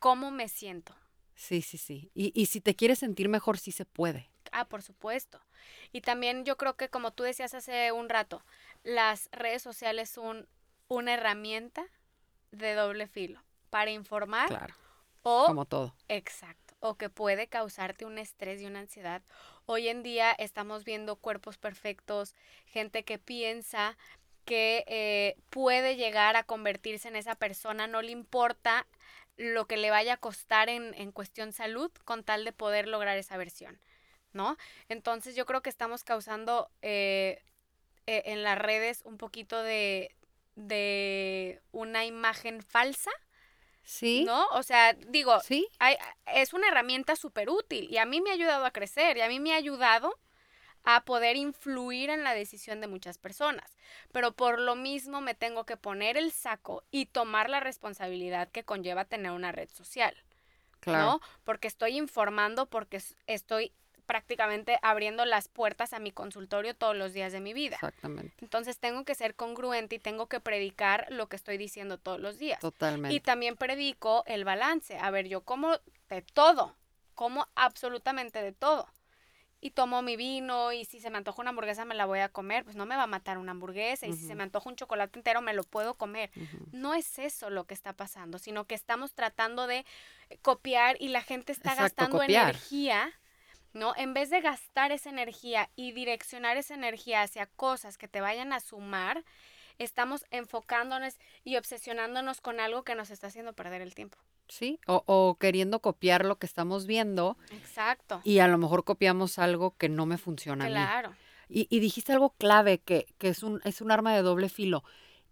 [0.00, 0.96] ¿Cómo me siento?
[1.36, 2.10] Sí, sí, sí.
[2.12, 4.28] Y, y si te quieres sentir mejor, sí se puede.
[4.50, 5.40] Ah, por supuesto.
[5.92, 8.42] Y también yo creo que como tú decías hace un rato,
[8.82, 10.48] las redes sociales son
[10.88, 11.86] una herramienta
[12.50, 14.74] de doble filo para informar Claro,
[15.22, 15.94] o como todo.
[16.08, 19.22] exacto, o que puede causarte un estrés y una ansiedad.
[19.66, 22.34] Hoy en día estamos viendo cuerpos perfectos,
[22.66, 23.96] gente que piensa
[24.44, 28.86] que eh, puede llegar a convertirse en esa persona, no le importa
[29.36, 33.16] lo que le vaya a costar en, en cuestión salud con tal de poder lograr
[33.18, 33.80] esa versión,
[34.32, 34.56] ¿no?
[34.88, 37.42] Entonces yo creo que estamos causando eh,
[38.06, 40.14] eh, en las redes un poquito de,
[40.56, 43.10] de una imagen falsa,
[43.82, 44.46] Sí, ¿no?
[44.48, 48.34] O sea, digo, sí, hay- es una herramienta súper útil y a mí me ha
[48.34, 50.18] ayudado a crecer y a mí me ha ayudado
[50.84, 53.76] a poder influir en la decisión de muchas personas.
[54.12, 58.64] Pero por lo mismo me tengo que poner el saco y tomar la responsabilidad que
[58.64, 60.14] conlleva tener una red social,
[60.80, 61.04] claro.
[61.04, 61.20] ¿no?
[61.44, 63.72] Porque estoy informando, porque estoy
[64.10, 67.76] prácticamente abriendo las puertas a mi consultorio todos los días de mi vida.
[67.76, 68.34] Exactamente.
[68.40, 72.36] Entonces tengo que ser congruente y tengo que predicar lo que estoy diciendo todos los
[72.36, 72.58] días.
[72.58, 73.14] Totalmente.
[73.14, 74.98] Y también predico el balance.
[74.98, 76.74] A ver, yo como de todo,
[77.14, 78.88] como absolutamente de todo.
[79.60, 82.30] Y tomo mi vino y si se me antoja una hamburguesa me la voy a
[82.30, 84.08] comer, pues no me va a matar una hamburguesa.
[84.08, 86.32] Y si se me antoja un chocolate entero me lo puedo comer.
[86.72, 89.86] No es eso lo que está pasando, sino que estamos tratando de
[90.42, 92.48] copiar y la gente está Exacto, gastando copiar.
[92.50, 93.12] energía,
[93.72, 93.94] ¿no?
[93.96, 98.52] En vez de gastar esa energía y direccionar esa energía hacia cosas que te vayan
[98.52, 99.24] a sumar,
[99.78, 104.18] estamos enfocándonos y obsesionándonos con algo que nos está haciendo perder el tiempo.
[104.48, 108.20] Sí, o, o queriendo copiar lo que estamos viendo Exacto.
[108.24, 110.74] y a lo mejor copiamos algo que no me funciona a mí.
[110.74, 111.14] Claro.
[111.48, 114.82] Y, y dijiste algo clave que, que es, un, es un arma de doble filo.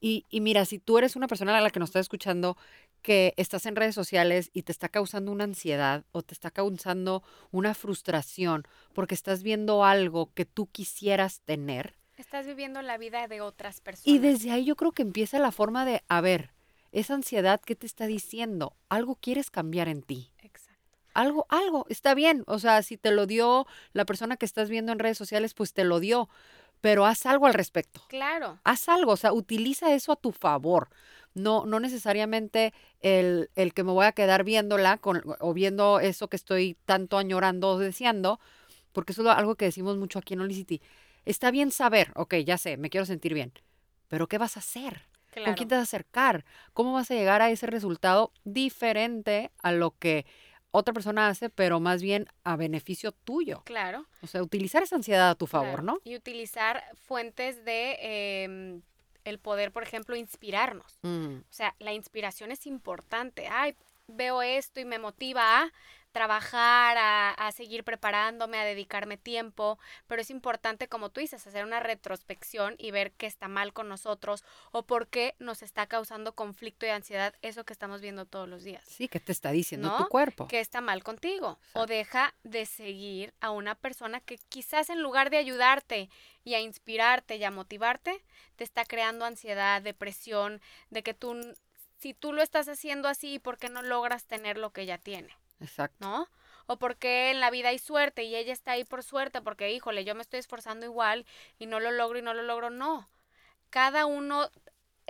[0.01, 2.57] Y, y mira, si tú eres una persona a la que nos está escuchando
[3.03, 7.23] que estás en redes sociales y te está causando una ansiedad o te está causando
[7.51, 13.41] una frustración porque estás viendo algo que tú quisieras tener, Estás viviendo la vida de
[13.41, 14.09] otras personas.
[14.09, 16.51] y desde ahí yo creo que empieza la forma de, a ver,
[16.91, 18.75] esa ansiedad, ¿qué te está diciendo?
[18.89, 20.33] Algo quieres cambiar en ti.
[20.39, 20.75] Exacto.
[21.15, 22.43] Algo, algo, está bien.
[22.49, 25.73] O sea, si te lo dio la persona que estás viendo en redes sociales, pues
[25.73, 26.29] te lo dio.
[26.81, 28.01] Pero haz algo al respecto.
[28.09, 28.59] Claro.
[28.65, 30.89] Haz algo, o sea, utiliza eso a tu favor.
[31.39, 36.29] No, no necesariamente el, el que me voy a quedar viéndola con, o viendo eso
[36.29, 38.41] que estoy tanto añorando o deseando,
[38.93, 40.81] porque eso es algo que decimos mucho aquí en Olicity.
[41.25, 43.53] Está bien saber, ok, ya sé, me quiero sentir bien,
[44.09, 45.03] pero ¿qué vas a hacer?
[45.31, 45.47] Claro.
[45.47, 46.45] ¿Con quién te vas a acercar?
[46.73, 50.27] ¿Cómo vas a llegar a ese resultado diferente a lo que
[50.71, 53.63] otra persona hace, pero más bien a beneficio tuyo?
[53.65, 54.07] Claro.
[54.23, 55.83] O sea, utilizar esa ansiedad a tu favor, claro.
[55.83, 55.99] ¿no?
[56.05, 57.97] Y utilizar fuentes de
[58.45, 58.83] em,
[59.29, 60.99] el poder, por ejemplo, inspirarnos.
[61.03, 63.47] Mm, O sea, la inspiración es importante.
[63.49, 63.75] Ay,
[64.09, 65.73] veo esto y me motiva a
[66.13, 71.65] trabajar, a, a seguir preparándome, a dedicarme tiempo, pero es importante, como tú dices, hacer
[71.65, 76.35] una retrospección y ver qué está mal con nosotros o por qué nos está causando
[76.35, 78.85] conflicto y ansiedad eso que estamos viendo todos los días.
[78.87, 79.99] Sí, ¿qué te está diciendo ¿No?
[79.99, 80.49] tu cuerpo?
[80.49, 81.59] ¿Qué está mal contigo?
[81.75, 86.11] O deja de seguir a una persona que quizás en lugar de ayudarte
[86.45, 88.25] y a inspirarte y a motivarte,
[88.57, 91.39] te está creando ansiedad, depresión, de que tú,
[91.99, 95.37] si tú lo estás haciendo así, ¿por qué no logras tener lo que ella tiene?
[95.61, 95.97] Exacto.
[96.01, 96.29] ¿No?
[96.67, 100.05] O porque en la vida hay suerte y ella está ahí por suerte, porque híjole,
[100.05, 101.25] yo me estoy esforzando igual
[101.59, 102.71] y no lo logro y no lo logro.
[102.71, 103.09] No.
[103.71, 104.51] Cada uno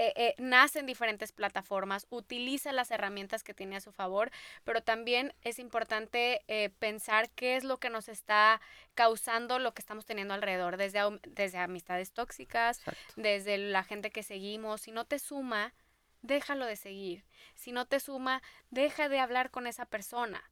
[0.01, 4.30] eh, eh, nace en diferentes plataformas, utiliza las herramientas que tiene a su favor,
[4.62, 8.61] pero también es importante eh, pensar qué es lo que nos está
[8.94, 13.14] causando lo que estamos teniendo alrededor, desde, desde amistades tóxicas, Exacto.
[13.16, 14.82] desde la gente que seguimos.
[14.82, 15.74] Si no te suma,
[16.23, 17.25] déjalo de seguir.
[17.55, 20.43] Si no te suma, deja de hablar con esa persona.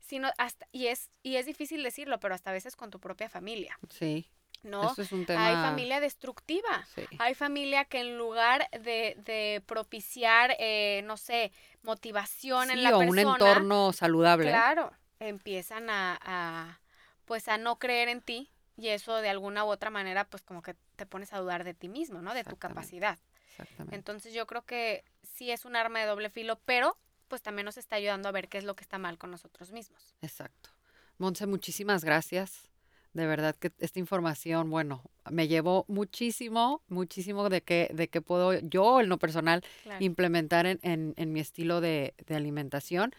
[0.00, 3.00] Si no, hasta, y, es, y es difícil decirlo, pero hasta a veces con tu
[3.00, 4.28] propia familia, Sí.
[4.62, 4.90] ¿no?
[4.92, 5.46] Eso es un tema.
[5.46, 6.86] Hay familia destructiva.
[6.94, 7.04] Sí.
[7.18, 11.52] Hay familia que en lugar de, de propiciar, eh, no sé,
[11.82, 14.48] motivación en la o persona, un entorno saludable.
[14.50, 16.80] claro, empiezan a, a,
[17.24, 20.60] pues a no creer en ti y eso de alguna u otra manera, pues como
[20.62, 22.34] que te pones a dudar de ti mismo, ¿no?
[22.34, 23.18] De tu capacidad.
[23.50, 23.96] Exactamente.
[23.96, 25.04] Entonces yo creo que
[25.34, 26.96] sí es un arma de doble filo, pero
[27.28, 29.72] pues también nos está ayudando a ver qué es lo que está mal con nosotros
[29.72, 30.14] mismos.
[30.22, 30.70] Exacto.
[31.18, 32.68] Monse, muchísimas gracias.
[33.12, 38.54] De verdad que esta información, bueno, me llevó muchísimo, muchísimo de que, de que puedo
[38.60, 40.04] yo en lo personal Claro.
[40.04, 43.14] implementar en, en- en mi estilo de, de alimentación.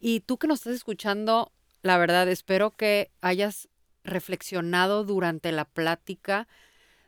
[0.00, 3.68] Y tú que nos estás escuchando, la verdad, espero que hayas
[4.02, 6.48] reflexionado durante la plática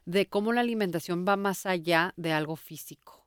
[0.04, 3.21] de cómo la alimentación va más allá de algo físico.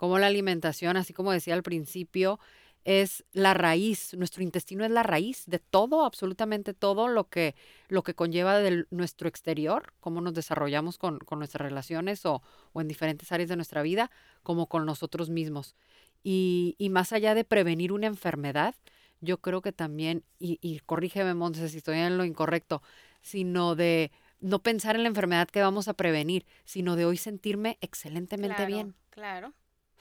[0.00, 2.40] Cómo la alimentación, así como decía al principio,
[2.86, 7.54] es la raíz, nuestro intestino es la raíz de todo, absolutamente todo lo que,
[7.88, 12.40] lo que conlleva de nuestro exterior, cómo nos desarrollamos con, nuestras relaciones o,
[12.76, 14.10] en diferentes áreas de nuestra vida,
[14.42, 15.76] como con nosotros mismos.
[16.24, 18.74] Y, más allá de prevenir una enfermedad,
[19.20, 22.82] yo creo que también, y, y corrígeme, Monse, si estoy en lo incorrecto,
[23.20, 27.76] sino de no pensar en la enfermedad que vamos a prevenir, sino de hoy sentirme
[27.82, 28.94] excelentemente bien.
[29.10, 29.52] Claro.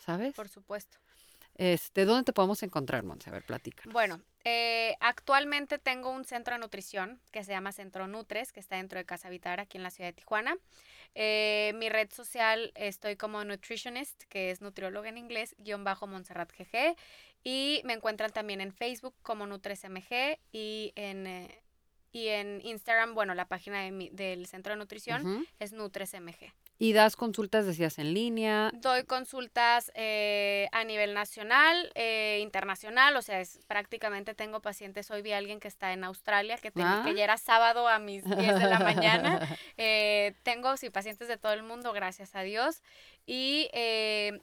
[0.06, 0.34] ¿Sabes?
[0.36, 0.98] Por supuesto.
[1.56, 3.30] Este, ¿Dónde te podemos encontrar, Monse?
[3.30, 3.84] A ver, platica.
[3.92, 8.78] Bueno, eh, actualmente tengo un centro de nutrición que se llama Centro Nutres, que está
[8.78, 10.58] dentro de Casa Vitar, aquí en la ciudad de Tijuana.
[11.16, 16.50] Eh, mi red social estoy como nutritionist, que es nutrióloga en inglés, guion bajo Montserrat
[16.58, 16.96] GG.
[17.44, 21.62] Y me encuentran también en Facebook como NutresMG y en, eh,
[22.12, 26.54] y en Instagram, bueno, la página del centro de nutrición es NutresMG.
[26.82, 28.72] ¿Y das consultas, decías, en línea?
[28.74, 35.22] Doy consultas eh, a nivel nacional, eh, internacional, o sea, es, prácticamente tengo pacientes, hoy
[35.22, 37.04] vi a alguien que está en Australia, que, que ah.
[37.14, 39.40] ya era sábado a mis 10 de la mañana.
[39.82, 42.82] Eh, tengo, sí, pacientes de todo el mundo, gracias a Dios.
[43.32, 43.70] Y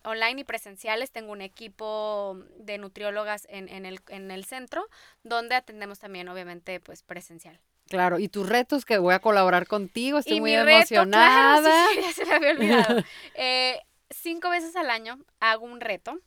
[0.04, 4.86] online y presenciales, tengo un equipo de nutriólogas en, en, el, en el centro,
[5.24, 7.58] donde atendemos también, obviamente, pues presencial.
[7.88, 11.88] Claro, y tus retos que voy a colaborar contigo, estoy muy emocionada.
[11.88, 13.02] Reto, sí, ya se me había olvidado.
[13.34, 13.80] Eh,
[14.10, 16.20] cinco veces al año hago un reto,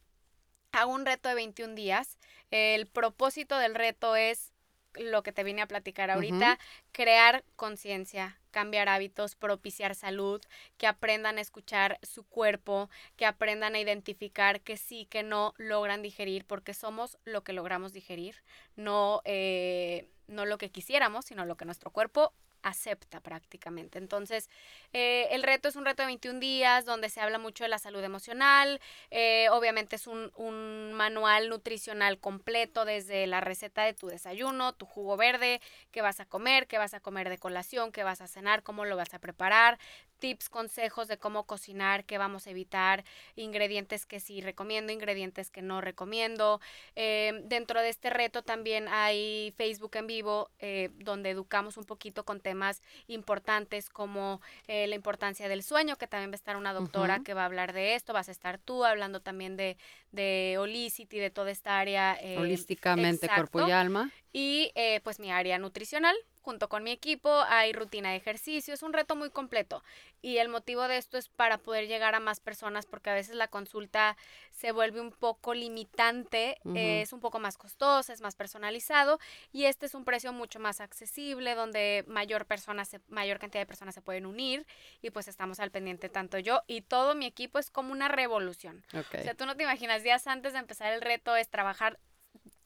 [0.73, 2.17] hago un reto de 21 días.
[2.51, 4.53] El propósito del reto es
[4.95, 6.59] lo que te vine a platicar ahorita,
[6.91, 10.41] crear conciencia, cambiar hábitos, propiciar salud,
[10.77, 16.01] que aprendan a escuchar su cuerpo, que aprendan a identificar que sí, que no logran
[16.01, 18.35] digerir, porque somos lo que logramos digerir,
[18.75, 22.33] no, eh, no lo que quisiéramos, sino lo que nuestro cuerpo
[22.63, 23.97] acepta prácticamente.
[23.97, 24.49] Entonces,
[24.93, 27.79] eh, el reto es un reto de 21 días donde se habla mucho de la
[27.79, 28.79] salud emocional.
[29.11, 34.85] Eh, obviamente es un, un, manual nutricional completo desde la receta de tu desayuno, tu
[34.85, 38.27] jugo verde, qué vas a comer, qué vas a comer de colación, qué vas a
[38.27, 39.79] cenar, cómo lo vas a preparar,
[40.19, 43.03] tips, consejos de cómo cocinar, qué vamos a evitar,
[43.35, 46.59] ingredientes que sí recomiendo, ingredientes que no recomiendo.
[46.95, 52.25] Eh, dentro de este reto también hay Facebook en vivo eh, donde educamos un poquito
[52.25, 56.73] con temas importantes como eh, la importancia del sueño, que también va a estar una
[56.73, 59.77] doctora que va a hablar de esto, vas a estar tú hablando también de,
[60.11, 62.17] de Holicity, de toda esta área.
[62.37, 64.11] Holísticamente, cuerpo y alma.
[64.31, 64.71] Y
[65.03, 66.15] pues mi área nutricional,
[66.49, 69.83] junto con mi equipo, hay rutina de ejercicio, es un reto muy completo.
[70.23, 73.35] Y el motivo de esto es para poder llegar a más personas porque a veces
[73.35, 74.17] la consulta
[74.49, 79.19] se vuelve un poco limitante, es un poco más costosa, es más personalizado
[79.53, 83.93] y este es un precio mucho más accesible donde mayor, personas mayor cantidad de personas
[83.93, 84.65] se pueden unir
[85.03, 88.83] y pues estamos al pendiente tanto yo y todo mi equipo es como una revolución.
[88.91, 91.99] O sea, tú no te imaginas, días antes de empezar el reto es trabajar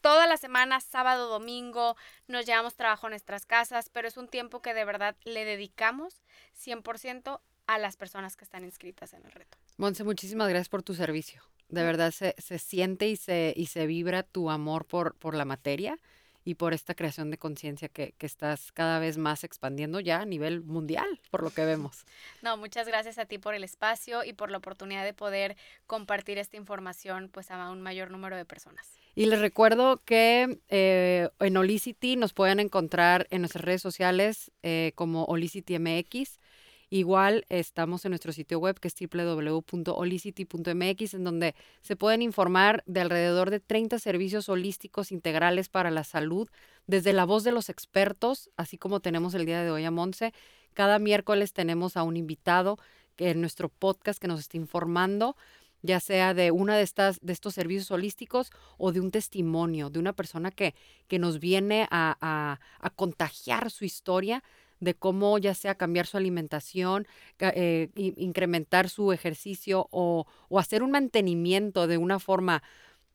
[0.04, 1.96] toda la semana, sábado, domingo,
[2.28, 6.22] nos llevamos trabajo en nuestras casas, pero es un tiempo que de verdad le dedicamos
[6.62, 9.58] 100% a las personas que están inscritas en el reto.
[9.78, 11.42] Monse, muchísimas gracias por tu servicio.
[11.70, 15.46] De verdad se, se siente y se, y se vibra tu amor por, por la
[15.46, 15.98] materia
[16.44, 20.26] y por esta creación de conciencia que, que, estás cada vez más expandiendo ya a
[20.26, 22.06] nivel mundial, por lo que vemos.
[22.42, 25.56] No, muchas gracias a ti por el espacio y por la oportunidad de poder
[25.88, 29.00] compartir esta información pues a un mayor número de personas.
[29.16, 34.92] Y les recuerdo que eh, en Olicity nos pueden encontrar en nuestras redes sociales eh,
[34.96, 36.40] como OlicityMX
[36.94, 43.02] Igual estamos en nuestro sitio web que es www.holicity.mx en donde se pueden informar de
[43.02, 46.48] alrededor de 30 servicios holísticos integrales para la salud
[46.86, 50.36] desde la voz de los expertos, así como tenemos el día de hoy a Monse.
[50.76, 52.78] Cada miércoles tenemos a un invitado
[53.18, 55.36] en nuestro podcast que nos está informando
[55.84, 60.00] ya sea de una de estas de estos servicios holísticos o de un testimonio de
[60.00, 60.74] una persona que,
[61.08, 64.44] que nos viene a, a contagiar su historia
[64.84, 67.08] de cómo ya sea cambiar su alimentación,
[67.40, 70.26] eh, incrementar su ejercicio o,
[70.58, 72.62] hacer un mantenimiento de una forma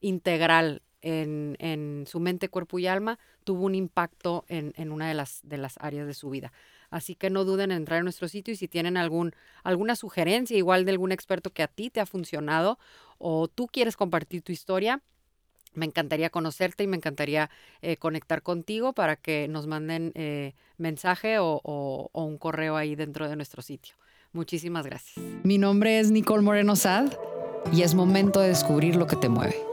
[0.00, 5.58] integral en, su mente, cuerpo y alma, tuvo un impacto en, una de las, de
[5.58, 6.52] las áreas de su vida.
[6.90, 9.32] Así que no duden en entrar a nuestro sitio y si tienen algún,
[9.62, 12.78] alguna sugerencia igual de algún experto que a ti te ha funcionado
[13.18, 15.02] o tú quieres compartir tu historia,
[15.74, 17.50] me encantaría conocerte y me encantaría
[17.82, 23.28] eh, conectar contigo para que nos manden eh, mensaje o, o, un correo ahí dentro
[23.28, 23.94] de nuestro sitio.
[24.32, 25.24] Muchísimas gracias.
[25.44, 27.12] Mi nombre es Nicole Moreno Sad
[27.72, 29.67] y es momento de descubrir lo que te mueve.